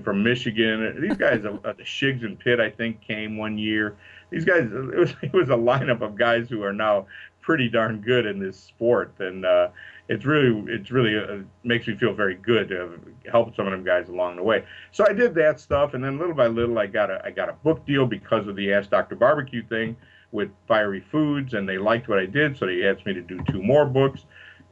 [0.03, 0.99] from Michigan.
[1.01, 3.97] These guys, uh, the Shigs in Pit, I think, came one year.
[4.29, 7.07] These guys, it was it was a lineup of guys who are now
[7.41, 9.69] pretty darn good in this sport, and uh,
[10.09, 12.99] it's really it's really uh, makes me feel very good to have
[13.31, 14.63] helped some of them guys along the way.
[14.91, 17.49] So I did that stuff, and then little by little, I got a I got
[17.49, 19.95] a book deal because of the Ask Doctor Barbecue thing
[20.31, 23.39] with Fiery Foods, and they liked what I did, so they asked me to do
[23.49, 24.25] two more books.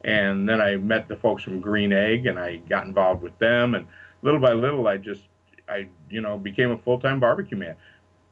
[0.03, 3.73] And then I met the folks from Green Egg, and I got involved with them.
[3.73, 3.87] And
[4.21, 5.23] little by little, I just,
[5.67, 7.75] I, you know, became a full time barbecue man.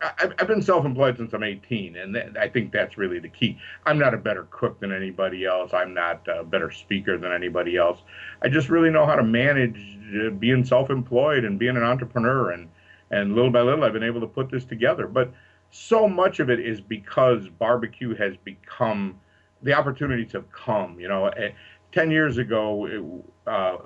[0.04, 3.58] I, I've been self-employed since I'm 18, and th- I think that's really the key.
[3.86, 5.74] I'm not a better cook than anybody else.
[5.74, 8.00] I'm not a better speaker than anybody else.
[8.42, 12.70] I just really know how to manage uh, being self-employed and being an entrepreneur, and
[13.12, 15.08] and little by little, I've been able to put this together.
[15.08, 15.32] But
[15.70, 19.20] so much of it is because barbecue has become
[19.62, 21.00] the opportunities have come.
[21.00, 21.52] You know, eh,
[21.92, 23.78] ten years ago, it, uh,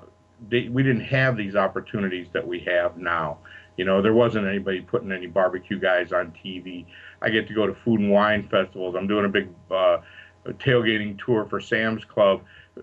[0.48, 3.38] they, we didn't have these opportunities that we have now.
[3.78, 6.84] You know, there wasn't anybody putting any barbecue guys on TV.
[7.22, 8.96] I get to go to food and wine festivals.
[8.96, 9.98] I'm doing a big uh,
[10.46, 12.42] tailgating tour for Sam's Club.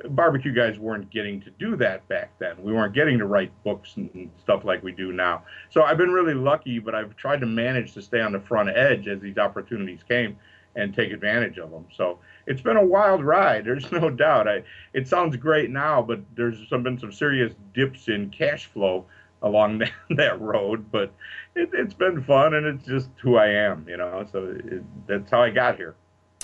[0.09, 2.55] Barbecue guys weren't getting to do that back then.
[2.61, 5.43] We weren't getting to write books and stuff like we do now.
[5.69, 8.69] So I've been really lucky, but I've tried to manage to stay on the front
[8.69, 10.37] edge as these opportunities came
[10.77, 11.85] and take advantage of them.
[11.95, 13.65] So it's been a wild ride.
[13.65, 14.47] There's no doubt.
[14.47, 19.05] I, it sounds great now, but there's some, been some serious dips in cash flow
[19.45, 20.91] along that, that road.
[20.91, 21.13] But
[21.55, 24.27] it, has been fun, and it's just who I am, you know.
[24.31, 25.95] So it, that's how I got here.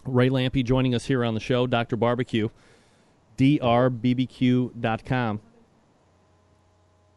[0.06, 1.96] Ray Lampe joining us here on the show, Dr.
[1.98, 2.50] Barbecue,
[3.38, 4.72] drbbq.com.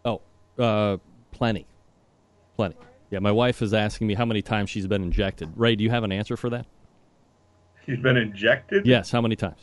[0.04, 0.20] Oh,
[0.58, 0.98] uh,
[1.30, 1.66] plenty.
[2.56, 2.76] Plenty.
[3.10, 5.50] Yeah, my wife is asking me how many times she's been injected.
[5.56, 6.66] Ray, do you have an answer for that?
[7.86, 8.86] She's been injected?
[8.86, 9.60] Yes, how many times?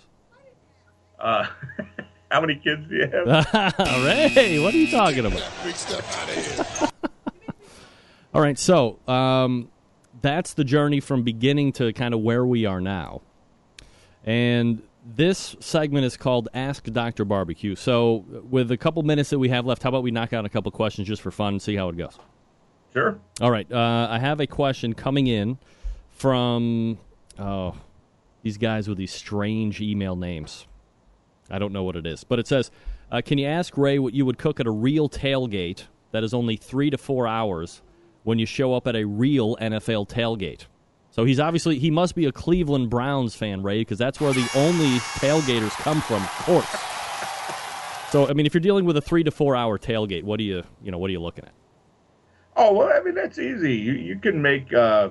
[1.19, 1.47] Uh,
[2.31, 3.77] how many kids do you have?
[4.05, 5.43] Ray, what are you talking about?
[5.63, 6.89] Big stuff out of here.
[8.33, 9.69] All right, so um,
[10.21, 13.21] that's the journey from beginning to kind of where we are now.
[14.23, 17.25] And this segment is called Ask Dr.
[17.25, 17.75] Barbecue.
[17.75, 20.49] So, with a couple minutes that we have left, how about we knock out a
[20.49, 22.17] couple questions just for fun and see how it goes?
[22.93, 23.19] Sure.
[23.41, 23.69] All right.
[23.69, 25.57] Uh, I have a question coming in
[26.11, 26.99] from
[27.39, 27.75] oh,
[28.43, 30.67] these guys with these strange email names.
[31.51, 32.71] I don't know what it is, but it says,
[33.11, 36.33] uh, "Can you ask Ray what you would cook at a real tailgate that is
[36.33, 37.81] only three to four hours
[38.23, 40.65] when you show up at a real NFL tailgate?"
[41.11, 44.49] So he's obviously he must be a Cleveland Browns fan, Ray, because that's where the
[44.55, 46.91] only tailgaters come from, of course.
[48.11, 50.43] So I mean, if you're dealing with a three to four hour tailgate, what do
[50.43, 51.51] you you know what are you looking at?
[52.55, 53.75] Oh well, I mean that's easy.
[53.75, 55.09] You you can make uh,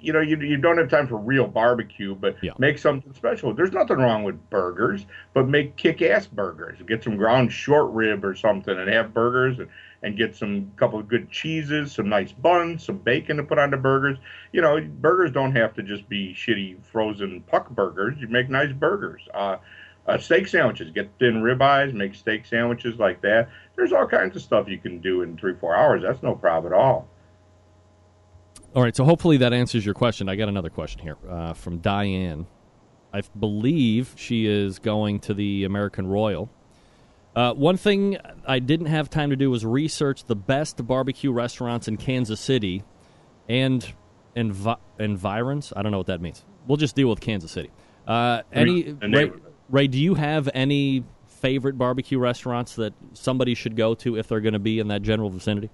[0.00, 2.52] you know you you don't have time for real barbecue, but Yeah.
[2.58, 3.52] make something special.
[3.52, 6.78] There's nothing wrong with burgers, but make kick-ass burgers.
[6.86, 9.68] Get some ground short rib or something, and have burgers and.
[10.00, 13.72] And get some couple of good cheeses, some nice buns, some bacon to put on
[13.72, 14.16] the burgers.
[14.52, 18.14] You know, burgers don't have to just be shitty frozen puck burgers.
[18.20, 19.22] You make nice burgers.
[19.34, 19.56] Uh,
[20.06, 20.92] uh, steak sandwiches.
[20.92, 23.48] Get thin ribeyes, make steak sandwiches like that.
[23.74, 26.02] There's all kinds of stuff you can do in three, four hours.
[26.02, 27.08] That's no problem at all.
[28.74, 30.28] All right, so hopefully that answers your question.
[30.28, 32.46] I got another question here uh, from Diane.
[33.12, 36.50] I believe she is going to the American Royal.
[37.34, 41.88] Uh, one thing I didn't have time to do was research the best barbecue restaurants
[41.88, 42.82] in Kansas City
[43.48, 43.94] and
[44.36, 45.72] envi- environs.
[45.74, 46.44] I don't know what that means.
[46.66, 47.70] We'll just deal with Kansas City.
[48.06, 49.30] Uh, any Ray.
[49.70, 54.40] Ray, do you have any favorite barbecue restaurants that somebody should go to if they're
[54.40, 55.70] going to be in that general vicinity?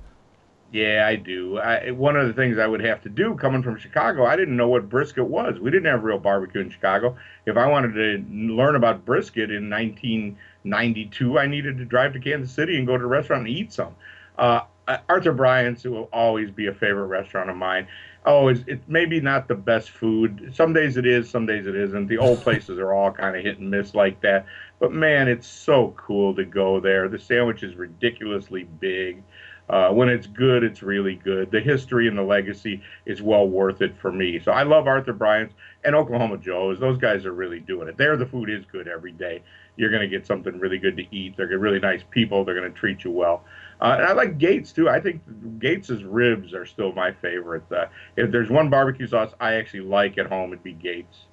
[0.74, 1.58] Yeah, I do.
[1.58, 4.56] I, one of the things I would have to do coming from Chicago, I didn't
[4.56, 5.56] know what brisket was.
[5.60, 7.16] We didn't have real barbecue in Chicago.
[7.46, 12.50] If I wanted to learn about brisket in 1992, I needed to drive to Kansas
[12.50, 13.94] City and go to a restaurant and eat some.
[14.36, 14.62] Uh,
[15.08, 17.86] Arthur Bryant's will always be a favorite restaurant of mine.
[18.26, 20.50] Oh, it's, it's maybe not the best food.
[20.56, 22.08] Some days it is, some days it isn't.
[22.08, 24.46] The old places are all kind of hit and miss like that.
[24.80, 27.08] But man, it's so cool to go there.
[27.08, 29.22] The sandwich is ridiculously big.
[29.68, 31.50] Uh, when it's good, it's really good.
[31.50, 34.38] The history and the legacy is well worth it for me.
[34.38, 35.54] So I love Arthur Bryant's
[35.84, 36.78] and Oklahoma Joe's.
[36.78, 37.96] Those guys are really doing it.
[37.96, 39.42] There, the food is good every day.
[39.76, 41.36] You're going to get something really good to eat.
[41.36, 42.44] They're really nice people.
[42.44, 43.44] They're going to treat you well.
[43.80, 44.88] Uh, and I like Gates too.
[44.88, 45.22] I think
[45.58, 47.64] Gates's ribs are still my favorite.
[47.72, 47.86] Uh,
[48.16, 51.26] if there's one barbecue sauce I actually like at home, it'd be Gates.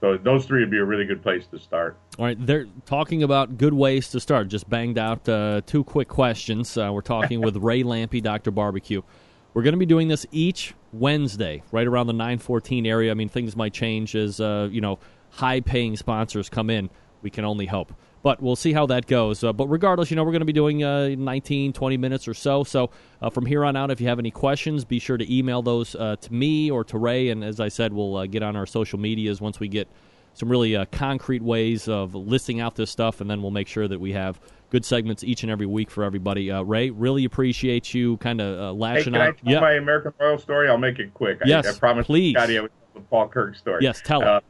[0.00, 1.96] So those three would be a really good place to start.
[2.18, 4.48] All right, they're talking about good ways to start.
[4.48, 6.76] Just banged out uh, two quick questions.
[6.76, 8.50] Uh, we're talking with Ray Lampe, Dr.
[8.52, 9.02] Barbecue.
[9.54, 13.10] We're going to be doing this each Wednesday, right around the 914 area.
[13.10, 16.90] I mean, things might change as, uh, you know, high-paying sponsors come in.
[17.22, 17.92] We can only hope.
[18.28, 19.42] But we'll see how that goes.
[19.42, 22.34] Uh, but regardless, you know, we're going to be doing uh, 19, 20 minutes or
[22.34, 22.62] so.
[22.62, 22.90] So
[23.22, 25.94] uh, from here on out, if you have any questions, be sure to email those
[25.94, 27.30] uh, to me or to Ray.
[27.30, 29.88] And as I said, we'll uh, get on our social medias once we get
[30.34, 33.22] some really uh, concrete ways of listing out this stuff.
[33.22, 36.04] And then we'll make sure that we have good segments each and every week for
[36.04, 36.52] everybody.
[36.52, 39.20] Ray, really appreciate you kind of lashing hey.
[39.20, 40.68] I tell my American Royal story?
[40.68, 41.40] I'll make it quick.
[41.46, 42.34] Yes, I, I promise please.
[42.34, 43.82] Scotty I would tell the Paul Kirk story.
[43.82, 44.44] Yes, tell it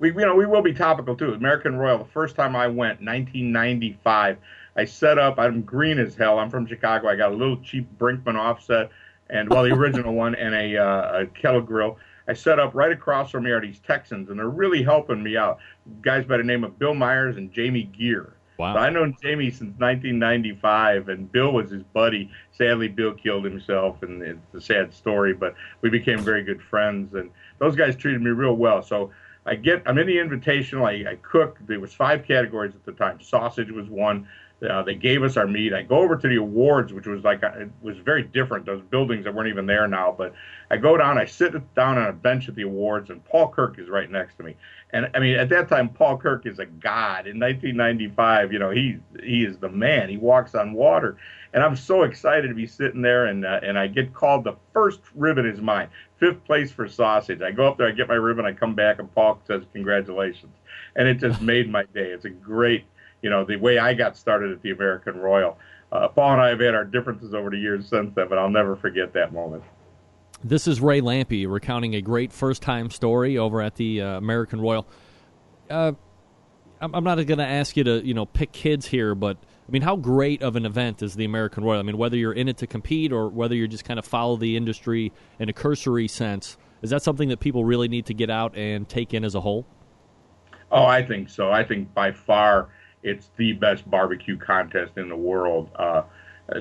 [0.00, 1.32] we you know we will be topical too.
[1.34, 1.98] American Royal.
[1.98, 4.38] The first time I went, 1995,
[4.76, 5.38] I set up.
[5.38, 6.38] I'm green as hell.
[6.38, 7.08] I'm from Chicago.
[7.08, 8.90] I got a little cheap Brinkmann offset,
[9.28, 11.98] and well, the original one, and a, uh, a kettle grill.
[12.26, 15.36] I set up right across from me are these Texans, and they're really helping me
[15.36, 15.58] out.
[16.02, 18.34] Guys by the name of Bill Myers and Jamie Geer.
[18.56, 18.74] Wow.
[18.74, 22.30] So I known Jamie since 1995, and Bill was his buddy.
[22.52, 25.32] Sadly, Bill killed himself, and it's a sad story.
[25.32, 28.82] But we became very good friends, and those guys treated me real well.
[28.82, 29.10] So
[29.46, 30.84] I get I'm in the invitational.
[30.84, 31.58] I, I cook.
[31.66, 33.20] There was five categories at the time.
[33.20, 34.28] Sausage was one.
[34.68, 35.72] Uh, they gave us our meat.
[35.72, 38.66] I go over to the awards, which was like it was very different.
[38.66, 40.14] Those buildings that weren't even there now.
[40.16, 40.34] But
[40.70, 41.16] I go down.
[41.16, 44.36] I sit down on a bench at the awards, and Paul Kirk is right next
[44.36, 44.56] to me.
[44.92, 47.26] And I mean, at that time, Paul Kirk is a god.
[47.26, 50.10] In 1995, you know, he he is the man.
[50.10, 51.16] He walks on water,
[51.54, 53.26] and I'm so excited to be sitting there.
[53.26, 54.44] And uh, and I get called.
[54.44, 55.88] The first ribbon is mine.
[56.20, 57.42] Fifth place for sausage.
[57.42, 57.88] I go up there.
[57.88, 58.44] I get my ribbon.
[58.44, 60.54] I come back, and Paul says, "Congratulations!"
[60.94, 62.10] And it just made my day.
[62.10, 62.84] It's a great
[63.22, 65.58] you know, the way I got started at the American Royal.
[65.92, 68.50] Uh, Paul and I have had our differences over the years since then, but I'll
[68.50, 69.64] never forget that moment.
[70.42, 74.60] This is Ray Lampe recounting a great first time story over at the uh, American
[74.60, 74.86] Royal.
[75.68, 75.92] Uh,
[76.80, 79.36] I'm not going to ask you to, you know, pick kids here, but
[79.70, 81.78] I mean, how great of an event is the American Royal?
[81.78, 84.36] I mean, whether you're in it to compete or whether you're just kind of follow
[84.36, 88.30] the industry in a cursory sense, is that something that people really need to get
[88.30, 89.64] out and take in as a whole?
[90.72, 91.52] Oh, I think so.
[91.52, 92.70] I think by far
[93.04, 95.70] it's the best barbecue contest in the world.
[95.76, 96.02] Uh,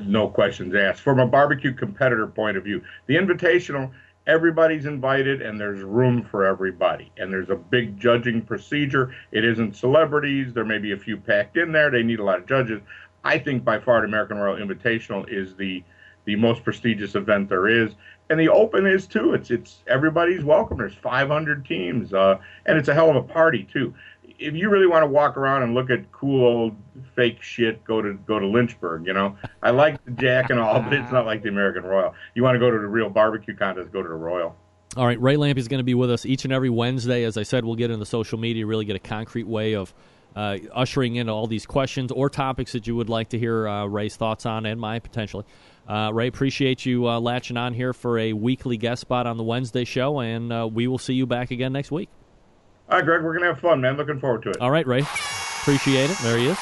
[0.03, 1.01] no questions asked.
[1.01, 3.89] From a barbecue competitor point of view, the Invitational,
[4.29, 7.11] everybody's invited and there's room for everybody.
[7.17, 9.13] And there's a big judging procedure.
[9.31, 10.53] It isn't celebrities.
[10.53, 11.89] There may be a few packed in there.
[11.89, 12.79] They need a lot of judges.
[13.23, 15.83] I think by far the American Royal Invitational is the
[16.25, 17.95] the most prestigious event there is,
[18.29, 19.33] and the Open is too.
[19.33, 20.77] It's it's everybody's welcome.
[20.77, 23.95] There's 500 teams, uh, and it's a hell of a party too
[24.39, 26.75] if you really want to walk around and look at cool old
[27.15, 29.05] fake shit, go to go to Lynchburg.
[29.05, 32.13] You know, I like the Jack and all, but it's not like the American Royal.
[32.35, 34.55] You want to go to the real barbecue contest, go to the Royal.
[34.97, 37.23] All right, Ray Lampe is going to be with us each and every Wednesday.
[37.23, 39.93] As I said, we'll get into social media, really get a concrete way of
[40.35, 43.85] uh, ushering in all these questions or topics that you would like to hear uh,
[43.85, 45.45] Ray's thoughts on and mine potentially.
[45.87, 49.43] Uh, Ray, appreciate you uh, latching on here for a weekly guest spot on the
[49.43, 52.09] Wednesday show, and uh, we will see you back again next week.
[52.89, 53.97] All right, Greg, we're going to have fun, man.
[53.97, 54.57] Looking forward to it.
[54.59, 55.01] All right, Ray.
[55.61, 56.17] Appreciate it.
[56.19, 56.57] There he is.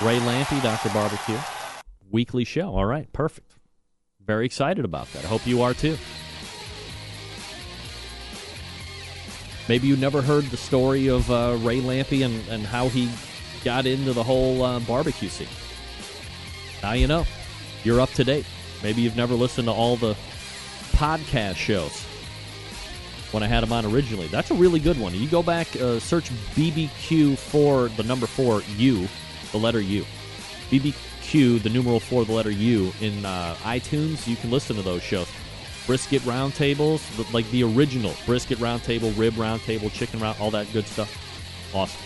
[0.00, 0.88] Ray Lampe, Dr.
[0.90, 1.36] Barbecue.
[2.10, 2.68] Weekly show.
[2.68, 3.54] All right, perfect.
[4.24, 5.24] Very excited about that.
[5.24, 5.98] I hope you are too.
[9.68, 13.10] Maybe you never heard the story of uh, Ray Lampe and, and how he
[13.64, 15.48] got into the whole uh, barbecue scene.
[16.84, 17.26] Now you know.
[17.82, 18.46] You're up to date.
[18.82, 20.14] Maybe you've never listened to all the
[20.92, 22.07] podcast shows
[23.32, 24.26] when I had him on originally.
[24.28, 25.14] That's a really good one.
[25.14, 29.08] You go back, uh, search BBQ for the number four U,
[29.52, 30.04] the letter U.
[30.70, 34.26] BBQ, the numeral four, the letter U in uh, iTunes.
[34.26, 35.28] You can listen to those shows.
[35.86, 41.10] Brisket roundtables, like the original brisket roundtable, rib roundtable, chicken round, all that good stuff.
[41.74, 42.00] Awesome.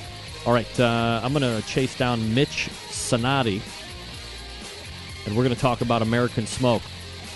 [0.47, 3.63] All right, uh, I'm going to chase down Mitch Sonati,
[5.25, 6.83] and we're going to talk about American Smoke.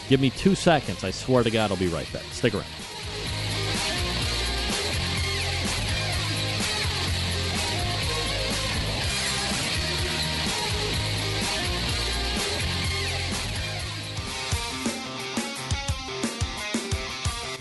[0.09, 1.03] Give me two seconds.
[1.05, 2.23] I swear to God, I'll be right back.
[2.25, 2.67] Stick around.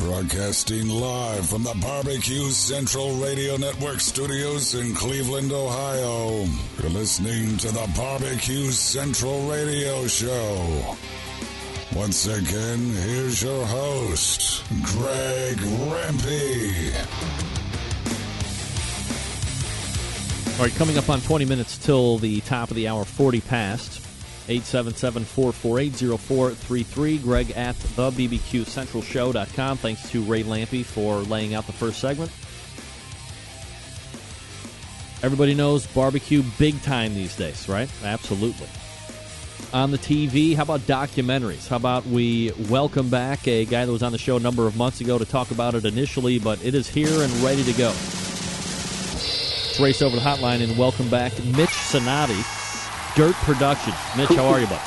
[0.06, 6.46] Broadcasting live from the Barbecue Central Radio Network studios in Cleveland, Ohio.
[6.80, 10.96] You're listening to the Barbecue Central Radio Show.
[11.96, 16.94] Once again, here's your host, Greg Rempe.
[20.60, 24.05] All right, coming up on 20 minutes till the top of the hour, 40 past.
[24.48, 27.24] 877-448-0433.
[27.24, 29.78] Greg at the BBQCentralShow.com.
[29.78, 32.32] Thanks to Ray Lampe for laying out the first segment.
[35.24, 37.90] Everybody knows barbecue big time these days, right?
[38.04, 38.68] Absolutely.
[39.74, 41.68] On the TV, how about documentaries?
[41.68, 44.78] How about we welcome back a guy that was on the show a number of
[44.78, 47.88] months ago to talk about it initially, but it is here and ready to go.
[47.88, 52.44] Let's race over the hotline and welcome back Mitch Sonati
[53.16, 53.96] Dirt Productions.
[54.18, 54.82] Mitch, how are you, bud?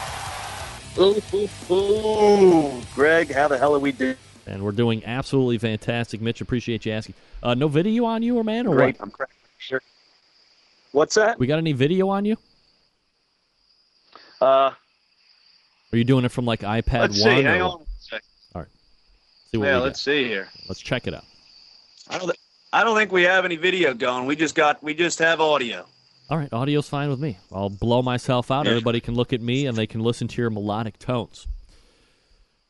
[0.99, 2.83] Ooh, ooh, ooh.
[2.95, 4.17] Greg, how the hell are we doing?
[4.47, 6.21] And we're doing absolutely fantastic.
[6.21, 7.15] Mitch, appreciate you asking.
[7.43, 9.03] Uh, no video on you, or man, or Great, what?
[9.03, 9.29] I'm great.
[9.59, 9.81] Sure.
[10.93, 11.39] What's that?
[11.39, 12.37] We got any video on you?
[14.41, 14.73] Uh,
[15.93, 17.37] Are you doing it from like iPad let's one?
[17.37, 17.43] see.
[17.43, 17.81] Hang on.
[17.81, 18.23] a sec.
[19.51, 20.49] See what Yeah, let's see here.
[20.69, 21.25] Let's check it out.
[22.09, 22.27] I don't.
[22.27, 22.39] Th-
[22.73, 24.27] I don't think we have any video going.
[24.27, 24.83] We just got.
[24.83, 25.87] We just have audio.
[26.31, 27.39] All right, audio's fine with me.
[27.51, 28.67] I'll blow myself out.
[28.67, 31.47] Everybody can look at me and they can listen to your melodic tones.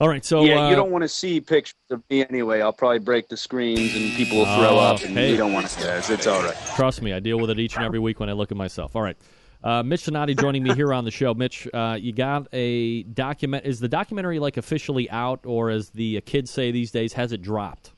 [0.01, 2.61] All right, so yeah, uh, you don't want to see pictures of me anyway.
[2.61, 5.33] I'll probably break the screens and people will throw Oh, up, and hey.
[5.33, 6.09] you don't want to see that.
[6.09, 6.57] It's all right.
[6.77, 8.95] Trust me, I deal with it each and every week when I look at myself.
[8.95, 9.17] All right.
[9.65, 11.35] Uh, Mitch Sonati joining me here on the show.
[11.35, 13.67] Mitch, uh, you got a document.
[13.67, 17.43] Is the documentary like officially out, or as the kids say these days, has it
[17.43, 17.91] dropped?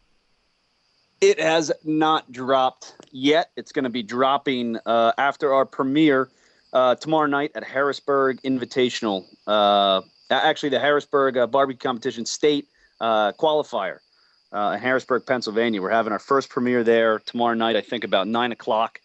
[1.20, 3.50] It has not dropped yet.
[3.56, 6.30] It's going to be dropping uh, after our premiere
[6.72, 9.26] uh, tomorrow night at Harrisburg Invitational.
[9.46, 10.00] Uh,
[10.30, 12.68] actually, the Harrisburg uh, Barbecue Competition State
[13.02, 13.98] uh, Qualifier
[14.52, 15.82] uh, in Harrisburg, Pennsylvania.
[15.82, 19.00] We're having our first premiere there tomorrow night, I think about 9 o'clock.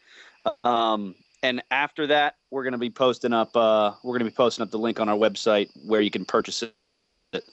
[0.63, 3.55] Um, and after that, we're going to be posting up.
[3.57, 6.24] Uh, we're going to be posting up the link on our website where you can
[6.24, 7.43] purchase it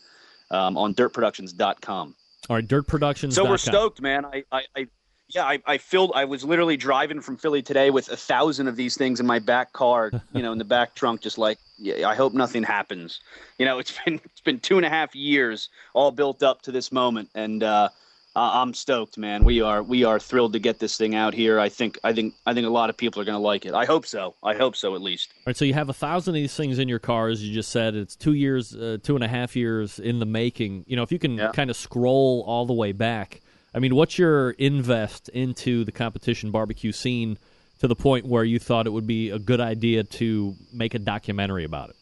[0.51, 2.15] um, on dirtproductions.com.
[2.49, 3.35] All right, Dirt Productions.
[3.35, 4.25] So we're stoked, man.
[4.25, 4.87] I, I, I
[5.29, 6.13] yeah, I, I filled.
[6.15, 9.39] I was literally driving from Philly today with a thousand of these things in my
[9.39, 13.21] back car, you know, in the back trunk, just like, yeah, I hope nothing happens.
[13.59, 16.73] You know, it's been it's been two and a half years, all built up to
[16.73, 17.89] this moment, and uh,
[18.35, 19.45] I'm stoked, man.
[19.45, 21.61] We are we are thrilled to get this thing out here.
[21.61, 23.75] I think I think I think a lot of people are going to like it.
[23.75, 24.35] I hope so.
[24.43, 25.33] I hope so, at least.
[25.37, 27.53] All right, so you have a thousand of these things in your car, as You
[27.53, 30.85] just said it's two years, uh, two and a half years in the making.
[30.87, 31.53] You know, if you can Yeah.
[31.53, 33.43] kind of scroll all the way back,
[33.75, 37.37] I mean, what's your invest into the competition barbecue scene
[37.81, 40.99] to the point where you thought it would be a good idea to make a
[40.99, 41.97] documentary about it?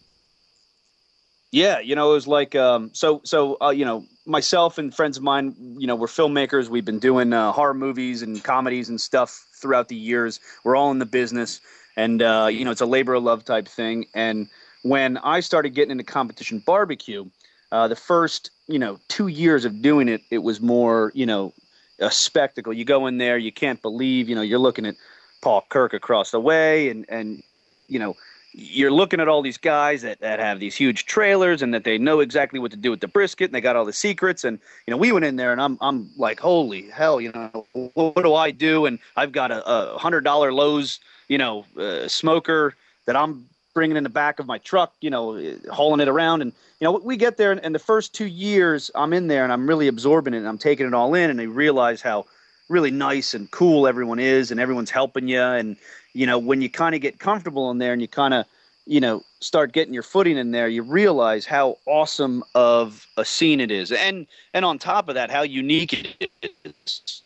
[1.52, 3.20] Yeah, you know, it was like um, so.
[3.24, 6.68] So uh, you know, myself and friends of mine, you know, we're filmmakers.
[6.68, 10.40] We've been doing uh, horror movies and comedies and stuff throughout the years.
[10.64, 11.60] We're all in the business,
[11.96, 14.06] and uh, you know, it's a labor of love type thing.
[14.14, 14.48] And
[14.82, 17.28] when I started getting into competition barbecue,
[17.72, 21.52] uh, the first you know two years of doing it, it was more you know
[21.98, 22.72] a spectacle.
[22.72, 24.94] You go in there, you can't believe, you know, you're looking at
[25.42, 27.42] Paul Kirk across the way, and and
[27.88, 28.16] you know
[28.52, 31.98] you're looking at all these guys that, that have these huge trailers and that they
[31.98, 34.44] know exactly what to do with the brisket and they got all the secrets.
[34.44, 37.66] And you know we went in there and I'm I'm like holy hell you know
[37.72, 38.86] what, what do I do?
[38.86, 40.98] And I've got a, a hundred dollar Lowe's
[41.28, 42.74] you know uh, smoker
[43.06, 45.40] that I'm bringing in the back of my truck you know
[45.70, 46.42] hauling it around.
[46.42, 49.44] And you know we get there and, and the first two years I'm in there
[49.44, 52.26] and I'm really absorbing it and I'm taking it all in and I realize how
[52.70, 55.42] really nice and cool everyone is and everyone's helping you.
[55.42, 55.76] And
[56.12, 58.46] you know when you kind of get comfortable in there and you kind of
[58.86, 63.60] you know start getting your footing in there you realize how awesome of a scene
[63.60, 63.92] it is.
[63.92, 66.30] And and on top of that how unique it
[66.64, 67.22] is.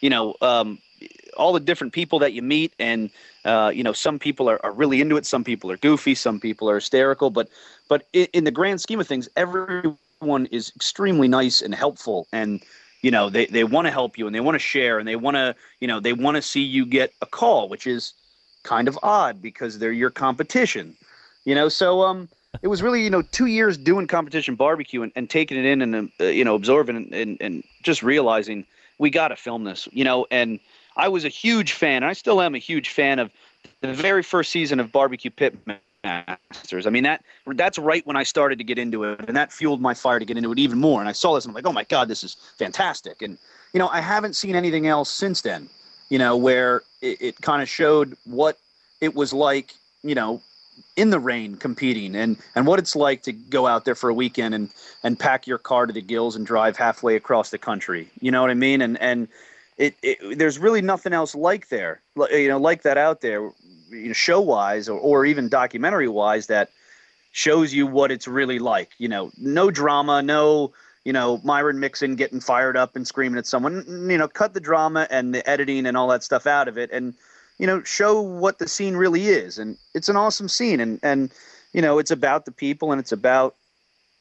[0.00, 0.78] You know um
[1.36, 3.10] all the different people that you meet and
[3.44, 6.40] uh, you know some people are, are really into it some people are goofy some
[6.40, 7.48] people are hysterical but
[7.88, 12.62] but in, in the grand scheme of things everyone is extremely nice and helpful and
[13.02, 15.16] you know they, they want to help you and they want to share and they
[15.16, 18.14] want to you know they want to see you get a call which is
[18.64, 20.96] kind of odd because they're your competition
[21.44, 22.28] you know so um
[22.62, 25.80] it was really you know two years doing competition barbecue and, and taking it in
[25.82, 28.66] and uh, you know absorbing and, and, and just realizing
[28.98, 30.58] we got to film this you know and
[30.96, 33.30] i was a huge fan And i still am a huge fan of
[33.80, 35.56] the very first season of Barbecue Pit
[36.04, 36.86] Masters.
[36.86, 37.22] I mean that
[37.54, 40.24] that's right when I started to get into it, and that fueled my fire to
[40.24, 41.00] get into it even more.
[41.00, 43.22] And I saw this, and I'm like, oh my god, this is fantastic.
[43.22, 43.38] And
[43.72, 45.68] you know, I haven't seen anything else since then.
[46.14, 48.56] You know, where it, it kind of showed what
[49.00, 49.74] it was like.
[50.02, 50.42] You know,
[50.96, 54.14] in the rain competing and and what it's like to go out there for a
[54.14, 54.70] weekend and
[55.02, 58.40] and pack your car to the gills and drive halfway across the country you know
[58.40, 59.28] what i mean and and
[59.76, 62.00] it, it there's really nothing else like there
[62.30, 63.50] you know like that out there
[63.90, 66.70] you know show wise or, or even documentary wise that
[67.32, 70.72] shows you what it's really like you know no drama no
[71.04, 74.60] you know myron mixon getting fired up and screaming at someone you know cut the
[74.60, 77.14] drama and the editing and all that stuff out of it and
[77.58, 79.58] you know, show what the scene really is.
[79.58, 80.80] And it's an awesome scene.
[80.80, 81.32] And, and
[81.72, 83.54] you know, it's about the people and it's about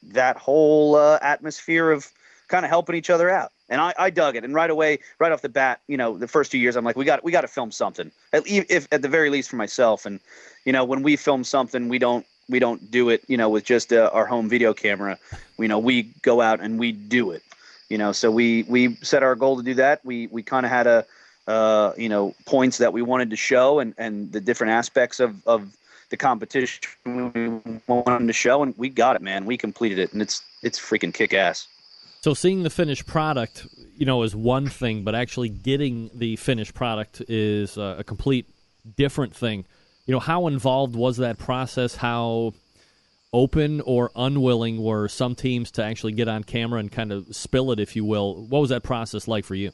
[0.03, 2.11] that whole uh, atmosphere of
[2.47, 3.51] kind of helping each other out.
[3.69, 4.43] And I, I dug it.
[4.43, 6.95] And right away, right off the bat, you know, the first two years, I'm like,
[6.95, 10.05] we got we got to film something, at, if, at the very least for myself.
[10.05, 10.19] And
[10.65, 13.65] you know, when we film something, we don't we don't do it, you know, with
[13.65, 15.17] just uh, our home video camera.
[15.57, 17.43] You know, we go out and we do it.
[17.89, 20.03] You know, so we we set our goal to do that.
[20.03, 21.05] We we kind of had a
[21.47, 25.45] uh, you know, points that we wanted to show and, and the different aspects of,
[25.45, 25.75] of
[26.09, 27.49] the competition we
[27.87, 29.45] wanted to show, and we got it, man.
[29.45, 31.67] We completed it, and it's it's freaking kick ass.
[32.21, 33.67] So seeing the finished product,
[33.97, 38.47] you know, is one thing, but actually getting the finished product is a, a complete
[38.95, 39.65] different thing.
[40.05, 41.95] You know, how involved was that process?
[41.95, 42.53] How
[43.31, 47.71] open or unwilling were some teams to actually get on camera and kind of spill
[47.71, 48.45] it, if you will?
[48.47, 49.71] What was that process like for you?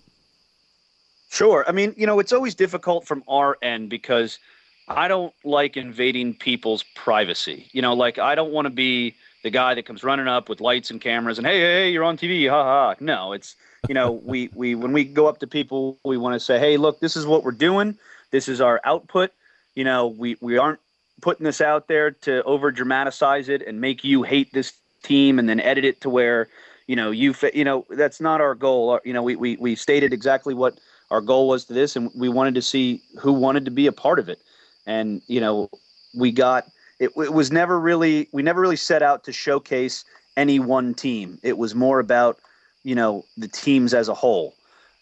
[1.29, 1.63] Sure.
[1.67, 4.39] I mean, you know, it's always difficult from our end because
[4.87, 7.67] I don't like invading people's privacy.
[7.71, 10.59] You know, like I don't want to be the guy that comes running up with
[10.59, 12.95] lights and cameras and hey, hey, you're on TV, ha ha.
[12.99, 13.55] No, it's
[13.87, 16.77] you know, we we when we go up to people, we want to say, hey,
[16.77, 17.97] look, this is what we're doing.
[18.31, 19.31] This is our output.
[19.75, 20.79] You know, we we aren't
[21.21, 25.47] putting this out there to over dramatize it and make you hate this team and
[25.47, 26.47] then edit it to where
[26.87, 28.99] you know you you know that's not our goal.
[29.03, 30.79] You know, we we we stated exactly what
[31.11, 33.91] our goal was to this, and we wanted to see who wanted to be a
[33.91, 34.39] part of it.
[34.85, 35.69] And you know,
[36.15, 36.65] we got
[36.99, 37.11] it.
[37.15, 40.03] It was never really we never really set out to showcase
[40.37, 41.39] any one team.
[41.43, 42.39] It was more about
[42.83, 44.55] you know the teams as a whole.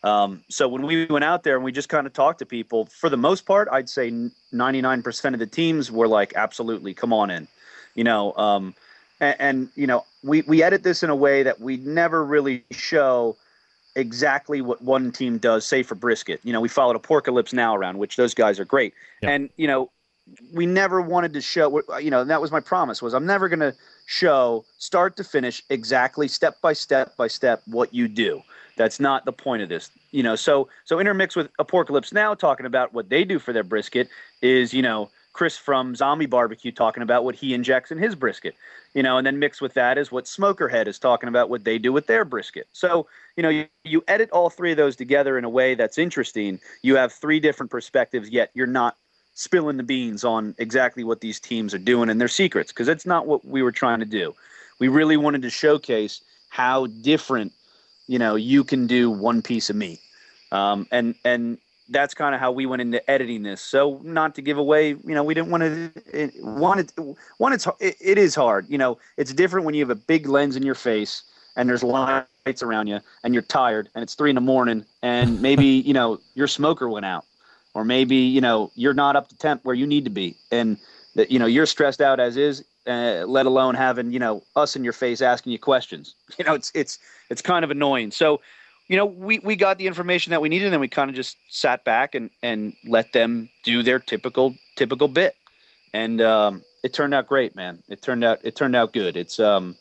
[0.07, 2.85] Um, so when we went out there and we just kind of talked to people,
[2.85, 7.29] for the most part, I'd say 99% of the teams were like, absolutely, come on
[7.29, 7.47] in,
[7.95, 8.33] you know.
[8.37, 8.73] Um,
[9.19, 12.63] and, and, you know, we we edit this in a way that we never really
[12.71, 13.35] show
[13.95, 16.39] exactly what one team does, say for brisket.
[16.43, 18.93] You know, we followed Apocalypse Now around, which those guys are great.
[19.21, 19.31] Yeah.
[19.31, 19.89] And, you know,
[20.53, 23.59] we never wanted to show, you know, that was my promise was I'm never going
[23.59, 23.73] to
[24.07, 28.41] show start to finish exactly step by step by step what you do.
[28.77, 29.91] That's not the point of this.
[30.11, 33.63] You know, so so intermixed with Apocalypse Now talking about what they do for their
[33.63, 34.07] brisket
[34.41, 38.55] is, you know, Chris from Zombie Barbecue talking about what he injects in his brisket,
[38.95, 41.77] you know, and then mixed with that is what Smokerhead is talking about what they
[41.77, 42.67] do with their brisket.
[42.71, 45.97] So, you know, you, you edit all three of those together in a way that's
[45.97, 46.59] interesting.
[46.81, 48.95] You have three different perspectives, yet you're not
[49.37, 53.05] spilling the beans on exactly what these teams are doing and their secrets because that's
[53.05, 54.33] not what we were trying to do.
[54.79, 57.53] We really wanted to showcase how different,
[58.07, 59.99] you know, you can do one piece of meat.
[60.51, 61.59] Um, and and
[61.89, 63.61] that's kind of how we went into editing this.
[63.61, 65.91] So not to give away, you know, we didn't want to.
[66.11, 66.91] It, one, it,
[67.37, 68.65] one, it's it, it is hard.
[68.67, 71.21] You know, it's different when you have a big lens in your face
[71.55, 75.41] and there's lights around you and you're tired and it's three in the morning and
[75.41, 77.25] maybe you know your smoker went out
[77.73, 80.77] or maybe you know you're not up to temp where you need to be and
[81.15, 82.63] that you know you're stressed out as is.
[82.85, 86.15] Uh, let alone having you know us in your face asking you questions.
[86.37, 86.99] You know, it's it's
[87.29, 88.11] it's kind of annoying.
[88.11, 88.39] So
[88.87, 91.37] you know, we, we got the information that we needed, and we kind of just
[91.49, 95.35] sat back and, and let them do their typical typical bit,
[95.93, 97.83] and um, it turned out great, man.
[97.89, 99.17] It turned out it turned out good.
[99.17, 99.75] It's um,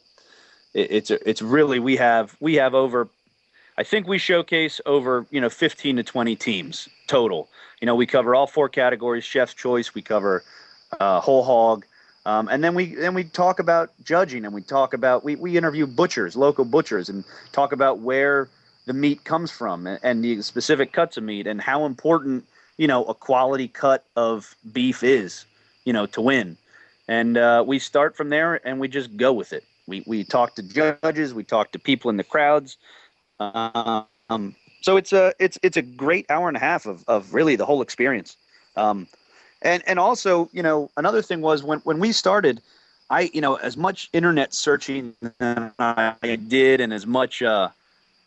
[0.74, 3.08] it, it's it's really we have we have over,
[3.78, 7.48] I think we showcase over you know fifteen to twenty teams total.
[7.80, 9.94] You know, we cover all four categories: chef's choice.
[9.94, 10.44] We cover
[11.00, 11.84] uh, whole hog.
[12.24, 15.56] Um, and then we then we talk about judging, and we talk about we, we
[15.56, 18.48] interview butchers, local butchers, and talk about where
[18.86, 22.44] the meat comes from and the specific cuts of meat and how important
[22.78, 25.44] you know a quality cut of beef is
[25.84, 26.56] you know to win
[27.08, 30.54] and uh, we start from there and we just go with it we we talk
[30.54, 32.78] to judges we talk to people in the crowds
[33.40, 37.56] um, so it's a it's it's a great hour and a half of, of really
[37.56, 38.36] the whole experience
[38.76, 39.06] um,
[39.62, 42.60] and and also you know another thing was when when we started
[43.10, 47.68] i you know as much internet searching i did and as much uh,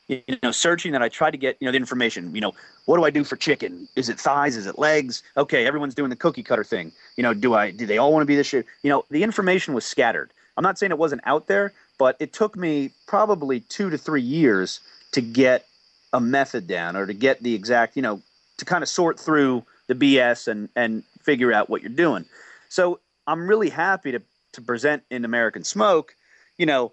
[0.09, 2.53] you know, searching that I tried to get, you know, the information, you know,
[2.85, 3.87] what do I do for chicken?
[3.95, 4.57] Is it thighs?
[4.57, 5.21] Is it legs?
[5.37, 6.91] Okay, everyone's doing the cookie cutter thing.
[7.15, 8.65] You know, do I do they all want to be this shit?
[8.81, 10.31] You know, the information was scattered.
[10.57, 14.21] I'm not saying it wasn't out there, but it took me probably two to three
[14.21, 14.79] years
[15.11, 15.65] to get
[16.13, 18.21] a method down or to get the exact, you know,
[18.57, 22.25] to kind of sort through the BS and and figure out what you're doing.
[22.69, 24.21] So I'm really happy to
[24.53, 26.15] to present in American Smoke,
[26.57, 26.91] you know,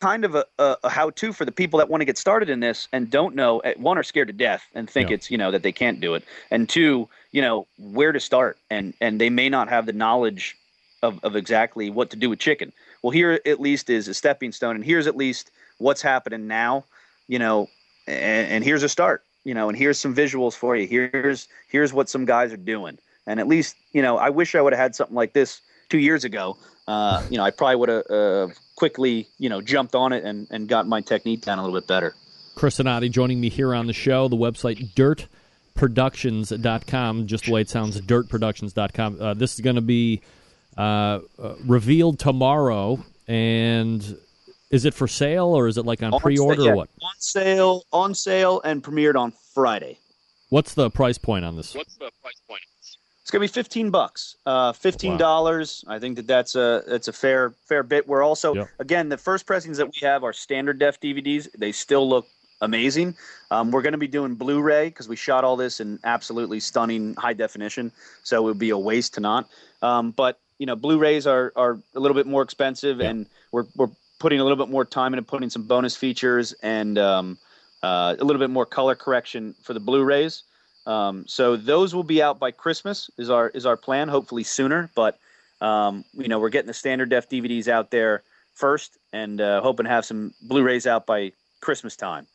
[0.00, 2.60] kind of a, a, a how-to for the people that want to get started in
[2.60, 5.14] this and don't know eh, one are scared to death and think Yeah.
[5.14, 8.58] it's you know that they can't do it and two you know where to start
[8.70, 10.56] and and they may not have the knowledge
[11.02, 12.72] of, of exactly what to do with chicken
[13.02, 16.84] well here at least is a stepping stone and here's at least what's happening now
[17.28, 17.68] you know
[18.06, 21.92] and, and here's a start you know and here's some visuals for you here's here's
[21.92, 24.80] what some guys are doing and at least you know i wish i would have
[24.80, 26.56] had something like this two years ago
[26.88, 30.46] uh, you know i probably would have uh, quickly you know jumped on it and,
[30.50, 32.14] and got my technique down a little bit better
[32.56, 34.28] Chris Anati joining me here on the show.
[34.28, 39.20] The website dirtproductions.com, just the way it sounds, dirtproductions.com.
[39.20, 40.22] Uh, this is going to be
[40.78, 43.04] uh, uh, revealed tomorrow.
[43.28, 44.16] And
[44.70, 46.76] is it for sale or is it like on On pre order sa- yeah, or
[46.76, 46.88] what?
[47.02, 49.98] on sale on sale and premiered on friday
[50.48, 51.74] What's the price point on this?
[51.74, 52.60] What's the price point?
[53.22, 54.36] It's gonna be fifteen bucks.
[54.46, 55.84] Uh, fifteen dollars.
[55.88, 58.06] I think that that's a that's a fair fair bit.
[58.06, 58.68] We're also Yep.
[58.78, 61.48] again the first pressings that we have are standard def DVDs.
[61.58, 62.26] They still look
[62.60, 63.16] amazing.
[63.50, 67.32] Um, we're gonna be doing Blu-ray because we shot all this in absolutely stunning high
[67.34, 67.90] definition.
[68.22, 69.48] So it would be a waste to not.
[69.82, 73.08] Um, but you know, Blu-rays are are a little bit more expensive, Yeah.
[73.10, 76.98] and we're we're putting a little bit more time into putting some bonus features and
[76.98, 77.38] um,
[77.82, 80.42] uh, a little bit more color correction for the Blu-rays.
[80.86, 84.08] Um, so those will be out by Christmas is our is our plan.
[84.08, 85.18] Hopefully sooner, but
[85.60, 88.22] um, you know we're getting the standard def DVDs out there
[88.54, 92.26] first, and uh, hoping to have some Blu-rays out by Christmas time.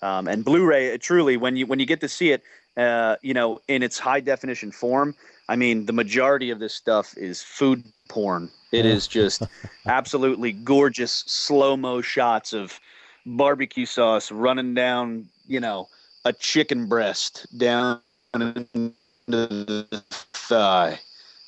[0.00, 2.42] Um, and Blu-ray, uh, truly, when you when you get to see it,
[2.78, 5.14] uh, you know, in its high definition form,
[5.48, 8.50] I mean, the majority of this stuff is food porn.
[8.72, 9.42] It is just
[9.86, 12.78] absolutely gorgeous slow mo shots of
[13.24, 15.88] barbecue sauce running down, you know,
[16.24, 18.00] a chicken breast down
[18.34, 18.92] into
[19.26, 19.86] the
[20.32, 20.98] thigh.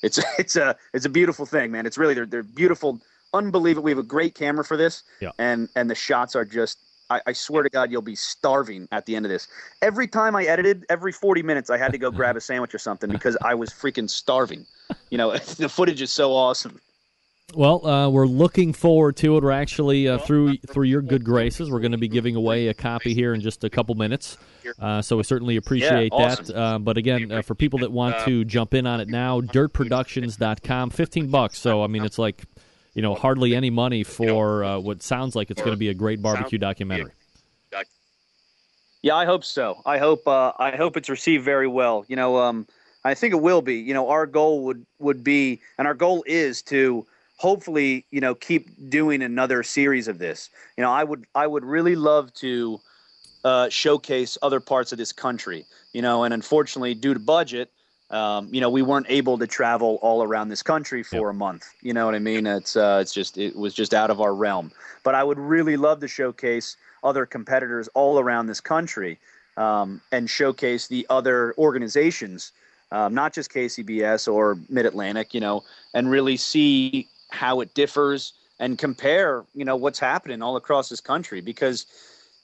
[0.03, 1.87] It's it's a it's a beautiful thing, man.
[1.87, 3.01] It's really they're they're beautiful,
[3.35, 3.85] unbelievable.
[3.85, 5.31] We have a great camera for this, Yeah.
[5.39, 6.79] and and the shots are just.
[7.11, 9.49] I, I swear to God, you'll be starving at the end of this.
[9.83, 12.79] Every time I edited, every 40 minutes, I had to go grab a sandwich or
[12.79, 14.65] something because I was freaking starving.
[15.11, 16.81] You know, the footage is so awesome.
[17.53, 19.43] Well, uh, we're looking forward to it.
[19.43, 21.69] We're actually uh, through through your good graces.
[21.69, 24.39] We're going to be giving away a copy here in just a couple minutes.
[24.79, 26.45] Uh, so we certainly appreciate Yeah, awesome.
[26.47, 26.57] that.
[26.57, 29.41] Uh, but again, uh, for people that want to jump in on it now,
[30.05, 31.59] dirtproductions.com, fifteen bucks.
[31.59, 32.45] So I mean, it's like
[32.95, 35.95] you know hardly any money for uh, what sounds like it's going to be a
[35.95, 37.12] great barbecue documentary.
[39.03, 39.80] Yeah, I hope so.
[39.86, 42.05] I hope uh, I hope it's received very well.
[42.09, 42.66] You know, um,
[43.05, 43.76] I think it will be.
[43.76, 47.07] You know, our goal would would be, and our goal is to
[47.38, 50.51] hopefully, you know, keep doing another series of this.
[50.76, 52.80] You know, I would I would really love to
[53.43, 55.64] uh, showcase other parts of this country.
[55.95, 57.72] You know, and unfortunately, due to budget,
[58.11, 61.69] um, you know, we weren't able to travel all around this country for a month.
[61.81, 62.47] You know what I mean?
[62.47, 64.73] It's uh, it's just it was just out of our realm.
[65.05, 69.19] But I would really love to showcase other competitors all around this country
[69.57, 72.53] um, and showcase the other organizations,
[72.91, 75.33] um, not just KCBS or Mid Atlantic.
[75.33, 79.45] You know, and really see how it differs and compare.
[79.55, 81.87] You know what's happening all across this country because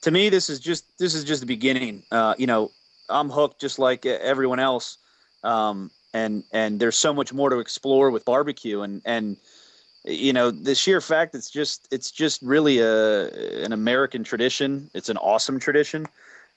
[0.02, 2.04] to me this is just this is just the beginning.
[2.12, 2.70] Uh, you know,
[3.08, 4.98] I'm hooked just like everyone else
[5.46, 9.36] um, and and there's so much more to explore with barbecue and and
[10.04, 13.28] you know the sheer fact it's just it's just really a
[13.64, 14.90] an American tradition.
[14.94, 16.06] It's an awesome tradition.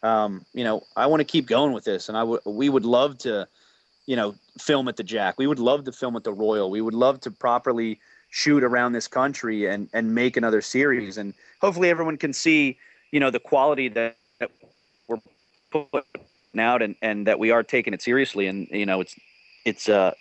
[0.01, 3.17] Um, you know, I want to keep going with this, and I we would love
[3.19, 3.47] to,
[4.05, 5.37] you know, film at the Jack.
[5.37, 6.69] We would love to film at the Royal.
[6.69, 11.33] We would love to properly shoot around this country and and make another series, and
[11.59, 12.77] hopefully everyone can see,
[13.11, 14.51] you know, the quality that, that
[15.07, 15.19] we're
[15.71, 19.15] putting out and and that we are taking it seriously, and you know, it's
[19.65, 20.11] it's uh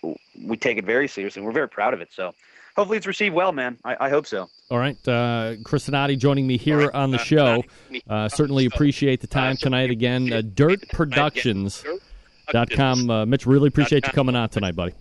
[0.45, 1.43] we take it very seriously.
[1.43, 2.09] We're very proud of it.
[2.13, 2.35] So
[2.77, 3.79] hopefully it's received well, man.
[3.85, 4.49] I, I hope so.
[4.71, 7.65] All right, uh, Chris Donati joining me here on the show.
[8.09, 10.33] Uh, certainly appreciate the time tonight again.
[10.33, 13.11] Uh, dirtproductions.com.
[13.11, 14.95] Uh, Mitch, really appreciate you coming on tonight, buddy.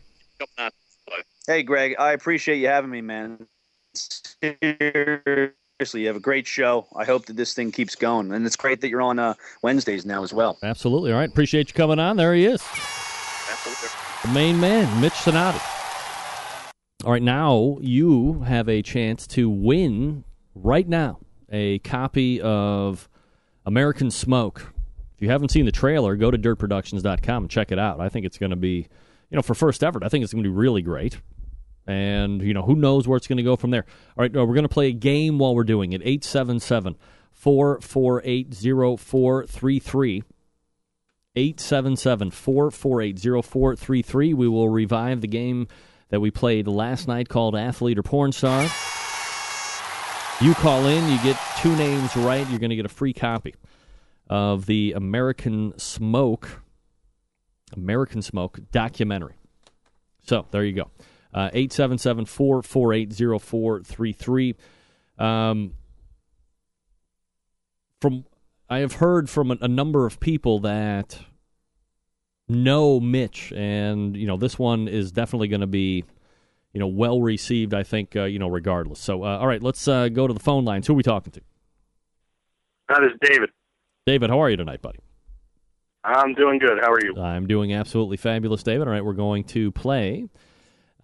[1.46, 3.48] Hey, Greg, I appreciate you having me, man.
[5.80, 6.88] Seriously, you have a great show.
[6.96, 10.08] I hope that this thing keeps going, and it's great that you're on uh, Wednesdays
[10.08, 10.58] now as well.
[10.64, 11.12] Absolutely.
[11.12, 12.18] All right, appreciate you coming on.
[12.18, 12.64] There he is,
[14.24, 15.60] the main man, Mitch Sonati.
[17.06, 20.24] All right, now you have a chance to win
[20.56, 21.20] right now
[21.52, 23.08] a copy of
[23.64, 24.74] American Smoke.
[25.16, 28.00] If you haven't seen the trailer, go to dirtproductions.com and check it out.
[28.00, 28.88] I think it's going to be,
[29.30, 31.20] you know, for first effort, I think it's going to be really great.
[31.88, 33.86] And, you know, who knows where it's going to go from there.
[34.18, 36.02] All right, we're going to play a game while we're doing it.
[36.02, 36.96] 877
[37.32, 38.54] 448
[39.00, 40.24] 0433.
[41.36, 44.34] 877 448 0433.
[44.34, 45.68] We will revive the game
[46.10, 48.64] that we played last night called Athlete or Porn Star.
[50.40, 53.56] You call in, you get two names right, you're going to get a free copy
[54.30, 56.62] of the American Smoke
[57.76, 59.36] American Smoke documentary.
[60.24, 60.92] So there you go.
[61.38, 64.56] Uh, 877 448 0433.
[65.20, 65.76] Um,
[68.02, 68.26] from
[68.68, 71.20] I have heard from a, a number of people that
[72.48, 76.06] know Mitch, and you know this one is definitely going to be,
[76.74, 77.76] you know, well received.
[77.76, 79.00] I think uh, you know regardless.
[79.00, 80.88] So uh, all right, let's uh, go to the phone lines.
[80.88, 81.42] Who are we talking to?
[82.90, 83.52] That is David.
[84.08, 84.98] David, how are you tonight, buddy?
[86.04, 86.80] I'm doing good.
[86.82, 87.16] How are you?
[87.22, 88.88] I'm doing absolutely fabulous, David.
[88.88, 90.30] All right, we're going to play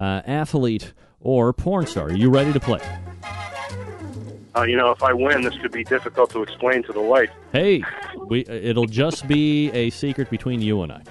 [0.04, 2.08] uh, athlete or porn star.
[2.08, 2.82] Are you ready to play?
[4.56, 7.30] Uh, you know, if I win, this could be difficult to explain to the wife.
[7.52, 7.84] Hey,
[8.28, 11.02] we it'll just be a secret between you and I.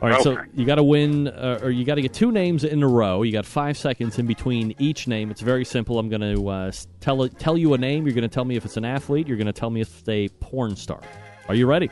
[0.00, 2.64] All right, so you got to win, uh, or you got to get two names
[2.64, 3.22] in a row.
[3.22, 5.30] You got five seconds in between each name.
[5.30, 6.00] It's very simple.
[6.00, 8.06] I'm going to uh, tell tell you a name.
[8.06, 9.28] You're going to tell me if it's an athlete.
[9.28, 11.02] You're going to tell me if it's a porn star.
[11.48, 11.88] Are you ready?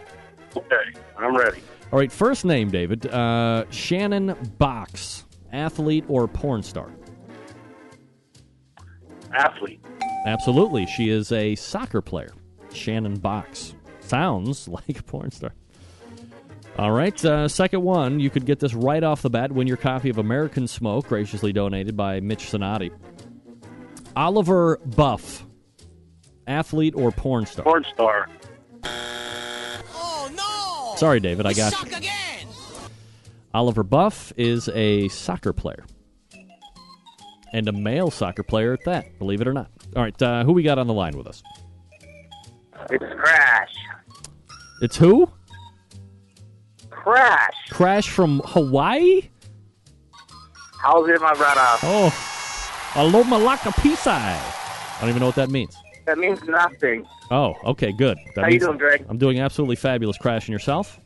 [0.57, 0.83] Okay,
[1.17, 1.61] I'm ready.
[1.93, 3.07] All right, first name, David.
[3.07, 6.91] Uh, Shannon Boxx, athlete or porn star?
[9.33, 9.85] Athlete.
[10.27, 10.87] Absolutely.
[10.87, 12.33] She is a soccer player.
[12.73, 13.75] Shannon Boxx.
[14.01, 15.53] Sounds like a porn star.
[16.79, 18.21] All right, uh, second one.
[18.21, 19.53] You could get this right off the bat.
[19.53, 22.91] Win your copy of American Smoke, graciously donated by Mitch Sonati.
[24.17, 25.45] Oliver Buff,
[26.47, 27.65] athlete or porn star?
[27.65, 28.29] Porn star.
[28.85, 30.97] Oh no!
[30.97, 32.10] Sorry, David, I got Suck you.
[33.53, 35.85] Oliver Buff is a soccer player.
[37.53, 39.71] And a male soccer player at that, believe it or not.
[39.97, 41.43] All right, uh, who we got on the line with us?
[42.91, 43.75] It's Crash.
[44.83, 45.29] It's who?
[46.91, 47.55] Crash.
[47.71, 49.29] Crash from Hawaii?
[50.81, 51.61] How's it, my brother?
[51.83, 54.11] Oh, alo malaka pisai.
[54.17, 55.77] I don't even know what that means.
[56.07, 57.07] That means nothing.
[57.31, 58.17] Oh, okay, good.
[58.35, 59.05] That How you doing, Greg?
[59.09, 60.17] I'm doing absolutely fabulous.
[60.17, 61.01] Crash and yourself?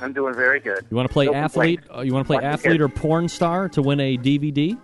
[0.00, 0.86] I'm doing very good.
[0.90, 1.80] You want to play No athlete?
[1.94, 4.78] Uh, you want to play Once athlete or porn star to win a DVD?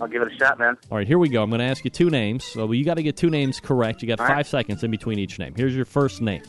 [0.00, 0.78] I'll give it a shot, man.
[0.90, 1.42] All right, here we go.
[1.42, 2.44] I'm going to ask you two names.
[2.44, 4.00] So you got to get two names correct.
[4.02, 4.46] You got All five right.
[4.46, 5.52] seconds in between each name.
[5.54, 6.42] Here's your first name: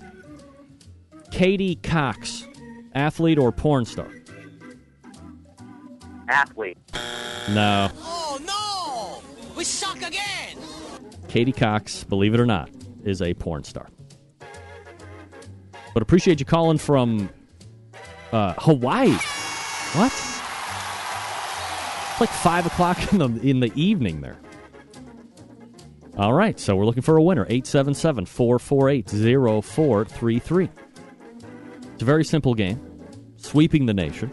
[1.31, 2.47] Katie Cox,
[2.95, 4.09] athlete or porn star?
[6.29, 6.77] Athlete.
[7.49, 9.55] No, Oh no!
[9.57, 10.57] We suck again!
[11.27, 12.69] Katie Cox, believe it or not,
[13.03, 13.87] is a porn star.
[15.93, 17.29] But appreciate you calling from
[18.31, 19.11] uh, Hawaii.
[19.93, 20.11] What?
[22.11, 24.37] It's like five o'clock in the in the evening there.
[26.17, 27.45] All right, so we're looking for a winner.
[27.49, 29.09] 877 448
[29.63, 30.69] 0433.
[31.93, 32.79] It's a very simple game,
[33.37, 34.31] sweeping the nation.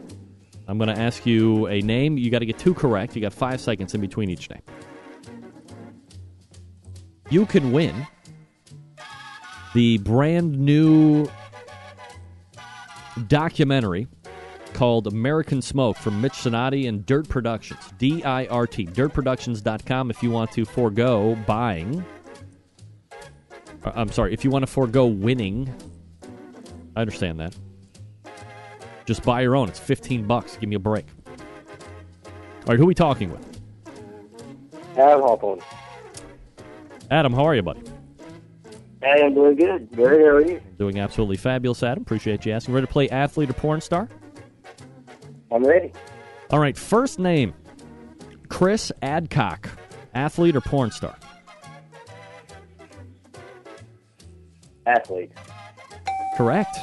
[0.67, 2.19] I'm going to ask you a name.
[2.19, 3.17] You got to get two correct.
[3.17, 4.63] You got five seconds in between each name.
[7.31, 8.07] You can win
[9.73, 11.27] the brand new
[13.19, 14.07] documentary
[14.75, 17.81] called American Smoke from Mitch Sonati and Dirt Productions.
[17.99, 18.87] D I R T.
[18.87, 22.05] DirtProductions.com if you want to forego buying.
[23.85, 25.73] uh, I'm sorry, if you want to forego winning.
[26.97, 27.57] I understand that.
[29.07, 29.69] Just buy your own.
[29.69, 30.57] It's 15 bucks.
[30.57, 31.07] Give me a break.
[31.27, 31.35] All
[32.67, 33.61] right, who are we talking with?
[34.99, 35.61] Adam Hawthorne.
[37.11, 37.81] Adam, how are you, buddy?
[39.03, 39.91] Hey, I'm doing good.
[39.93, 40.61] Very how are you?
[40.77, 42.03] Doing absolutely fabulous, Adam.
[42.03, 42.75] Appreciate you asking.
[42.75, 44.09] Ready to play athlete or porn star?
[45.53, 45.93] I'm ready.
[46.51, 47.55] All right, first name
[48.49, 49.69] Chris Adcock,
[50.15, 51.17] athlete or porn star?
[54.87, 55.33] Athlete.
[56.37, 56.77] Correct.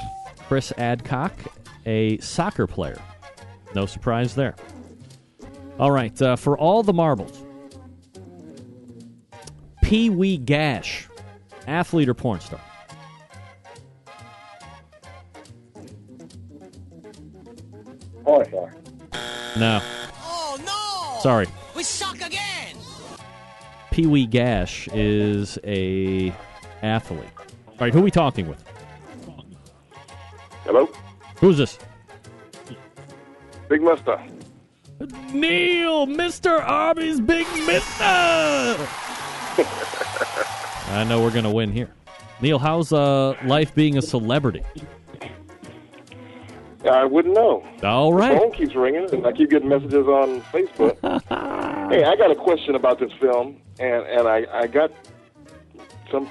[0.47, 1.33] Chris Adcock,
[1.85, 3.01] a soccer player.
[3.73, 4.55] No surprise there.
[5.79, 7.43] All right, uh, for all the marbles,
[9.81, 11.07] Pee Wee Gash,
[11.67, 12.59] athlete or porn star?
[18.23, 18.73] Porn star.
[19.57, 19.81] No,
[20.21, 21.19] Oh no!
[21.21, 21.47] sorry.
[21.75, 22.75] We suck again!
[23.91, 26.33] Pee Wee Gash is a
[26.81, 27.23] athlete.
[27.67, 28.63] All right, who are we talking with?
[30.65, 30.89] Hello?
[31.39, 31.77] Who's this?
[33.69, 34.19] Big Mister.
[35.33, 36.61] Neil, Mr.
[36.61, 38.87] Arby's Big Mister.
[40.89, 41.89] I know we're going to win here.
[42.41, 44.63] Neil, how's uh, life being a celebrity?
[46.89, 47.63] I wouldn't know.
[47.83, 48.33] All right.
[48.33, 50.97] The phone keeps ringing, and I keep getting messages on Facebook.
[51.91, 54.91] hey, I got a question about this film, and and I I got
[56.11, 56.27] some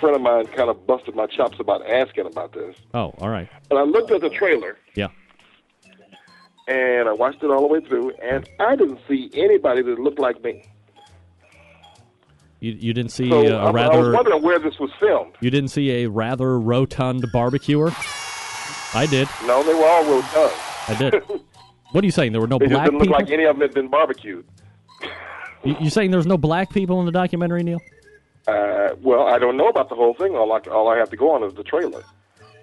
[0.00, 3.48] friend of mine kind of busted my chops about asking about this, Oh, all right.
[3.70, 5.08] and I looked at the trailer Yeah.
[6.68, 10.18] and I watched it all the way through, and I didn't see anybody that looked
[10.20, 10.64] like me.
[12.60, 15.34] You, you didn't see So uh, I, was rather wondering where this was filmed.
[15.40, 17.90] you didn't see a rather rotund barbecuer.
[18.94, 19.28] I did.
[19.46, 20.52] No, they were all rotund.
[20.88, 21.22] I did.
[21.92, 22.32] What are you saying?
[22.32, 23.18] There were no They black didn't look people.
[23.20, 24.44] like any of them had been barbecued.
[25.64, 27.80] You, you saying there's no black people in the documentary, Neil?
[28.46, 30.34] Uh, well, I don't know about the whole thing.
[30.34, 32.02] All I, all I have to go on is the trailer.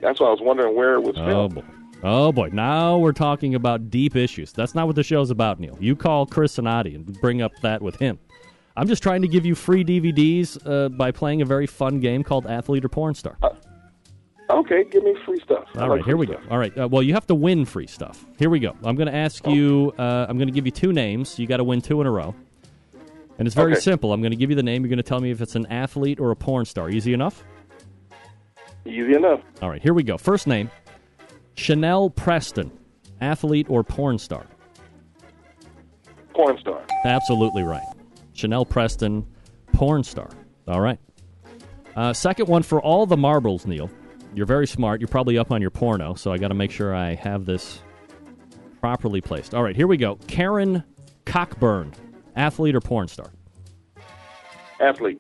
[0.02, 1.56] That's why I was wondering where it was Oh filmed.
[1.56, 1.64] boy.
[2.04, 2.50] Oh boy.
[2.54, 4.52] Now we're talking about deep issues.
[4.52, 5.78] That's not what the show's about, Neil.
[5.80, 8.20] You call Chris Sonati and bring up that with him.
[8.78, 12.24] I'm just trying to give you free DVDs uh, by playing a very fun game
[12.24, 13.38] called Athlete or Porn Star.
[14.50, 15.66] Okay, give me free stuff.
[15.76, 16.42] I All like here we stuff.
[16.44, 16.50] go.
[16.52, 16.78] All right.
[16.78, 18.24] Uh, well, you have to win free stuff.
[18.40, 18.76] Here we go.
[18.84, 19.92] I'm going to ask you.
[19.98, 21.38] Uh, I'm going to give you two names.
[21.38, 22.34] You got to win two in a row.
[23.40, 23.82] And it's very Okay.
[23.82, 24.14] simple.
[24.14, 24.84] I'm going to give you the name.
[24.84, 26.90] You're going to tell me if it's an athlete or a porn star.
[26.90, 27.44] Easy enough.
[28.86, 29.42] Easy enough.
[29.62, 29.82] All right.
[29.82, 30.18] Here we go.
[30.18, 30.72] First name:
[31.56, 32.72] Chanel Preston,
[33.20, 34.46] athlete or porn star.
[36.34, 36.82] Porn star.
[37.04, 37.84] Absolutely right.
[38.38, 39.26] Chanel Preston,
[39.74, 40.30] porn star.
[40.68, 41.00] All right.
[41.96, 43.90] Uh, second one for all the marbles, Neil.
[44.36, 45.02] You're very smart.
[45.02, 47.80] You're probably up on your porno, so I got to make sure I have this
[48.80, 49.56] properly placed.
[49.56, 50.16] All right, here we go.
[50.28, 50.84] Karen
[51.26, 51.94] Cockburn,
[52.36, 53.32] athlete or porn star?
[54.80, 55.20] Athlete.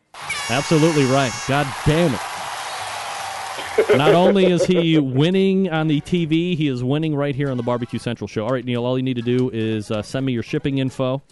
[0.49, 1.34] Absolutely right.
[1.47, 3.97] God damn it.
[3.97, 7.63] Not only is he winning on the TV, he is winning right here on the
[7.63, 8.43] Barbecue Central show.
[8.43, 11.24] All right, Neil, all you need to do is uh, send me your shipping info.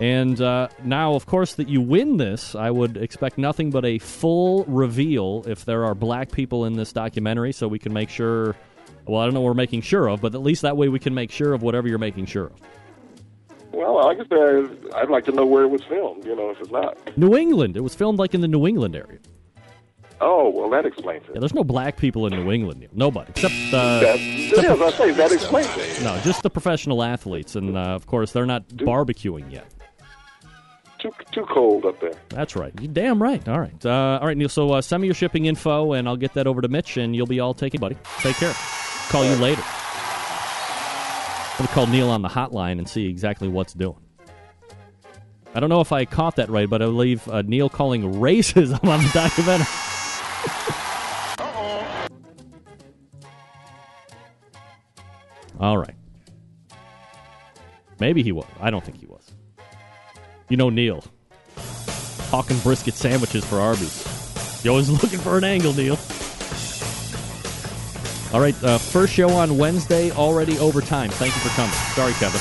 [0.00, 3.98] And uh, now, of course, that you win this, I would expect nothing but a
[3.98, 8.56] full reveal if there are black people in this documentary so we can make sure.
[9.06, 10.98] Well, I don't know what we're making sure of, but at least that way we
[10.98, 12.52] can make sure of whatever you're making sure of.
[13.72, 16.24] Well, like I said, I'd like to know where it was filmed.
[16.24, 16.96] You know, if it's not.
[17.16, 17.76] New England.
[17.76, 19.18] It was filmed like in the New England area.
[20.22, 21.32] Oh, well, that explains it.
[21.34, 22.86] Yeah, there's no black people in New England.
[22.92, 23.30] Nobody.
[23.30, 24.16] Except, uh, That,
[24.82, 26.02] I say, that explains it.
[26.02, 29.66] No, just the professional athletes, and uh, of course they're not barbecuing yet.
[31.00, 32.12] Too too cold up there.
[32.28, 32.72] That's right.
[32.80, 33.46] You damn right.
[33.48, 33.86] All right.
[33.86, 34.50] Uh, all right, Neil.
[34.50, 37.16] So uh, send me your shipping info, and I'll get that over to Mitch, and
[37.16, 37.96] you'll be all taken, buddy.
[38.18, 38.52] Take care.
[39.08, 39.62] Call you later.
[41.52, 43.98] I'm gonna call Neil on the hotline and see exactly what's doing.
[45.54, 48.84] I don't know if I caught that right, but I believe uh, Neil calling racism
[48.88, 49.66] on the documentary.
[55.58, 55.94] All right.
[57.98, 58.46] Maybe he was.
[58.60, 59.19] I don't think he was.
[60.50, 61.02] You know Neil.
[62.28, 64.04] Hawking brisket sandwiches for Arby's.
[64.64, 65.96] You're always looking for an angle, Neil.
[68.32, 71.10] All right, uh, first show on Wednesday, already overtime.
[71.10, 71.72] Thank you for coming.
[71.94, 72.40] Sorry, Kevin.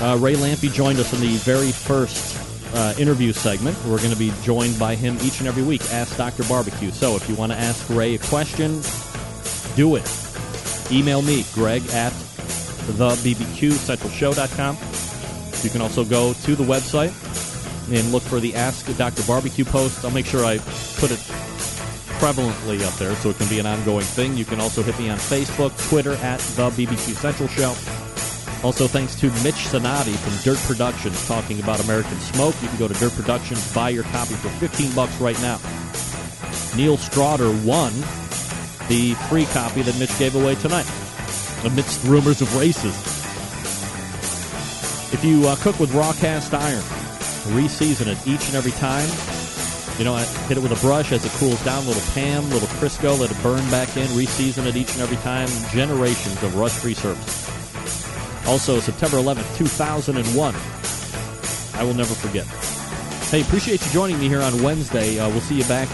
[0.00, 2.36] Uh, Ray Lampe joined us in the very first
[2.74, 3.76] uh, interview segment.
[3.86, 5.82] We're going to be joined by him each and every week.
[5.92, 6.44] Ask Dr.
[6.44, 6.90] Barbecue.
[6.90, 8.80] So if you want to ask Ray a question,
[9.76, 10.10] do it.
[10.92, 12.12] Email me, Greg at
[12.92, 14.87] thebbqcentralshow.com.
[15.64, 17.12] You can also go to the website
[17.92, 19.22] and look for the Ask Dr.
[19.24, 20.04] Barbecue post.
[20.04, 20.58] I'll make sure I
[20.98, 21.18] put it
[22.18, 24.36] prevalently up there so it can be an ongoing thing.
[24.36, 27.74] You can also hit me on Facebook, Twitter at the BBQ Central Show.
[28.64, 32.54] Also, thanks to Mitch Sonati from Dirt Productions talking about American Smoke.
[32.60, 35.60] You can go to Dirt Productions, buy your copy for 15 bucks right now.
[36.76, 37.92] Neil Straughter won
[38.88, 40.90] the free copy that Mitch gave away tonight
[41.64, 43.17] amidst rumors of racism.
[45.10, 46.82] If you uh, cook with raw cast iron,
[47.56, 49.08] reseason it each and every time.
[49.98, 53.18] You know, hit it with a brush as it cools down, little Pam, little Crisco,
[53.18, 55.48] let it burn back in, reseason it each and every time.
[55.72, 57.48] Generations of rust-free service.
[58.46, 60.54] Also, September 11th, 2001.
[61.80, 62.46] I will never forget.
[63.30, 65.18] Hey, appreciate you joining me here on Wednesday.
[65.18, 65.88] Uh, we'll see you back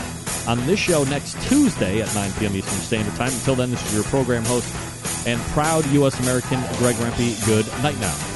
[0.46, 2.54] on this show next Tuesday at 9 p.m.
[2.54, 3.32] Eastern Standard Time.
[3.32, 4.74] Until then, this is your program host
[5.26, 6.18] and proud U.S.
[6.20, 7.46] American Greg Rempe.
[7.46, 8.33] Good night now.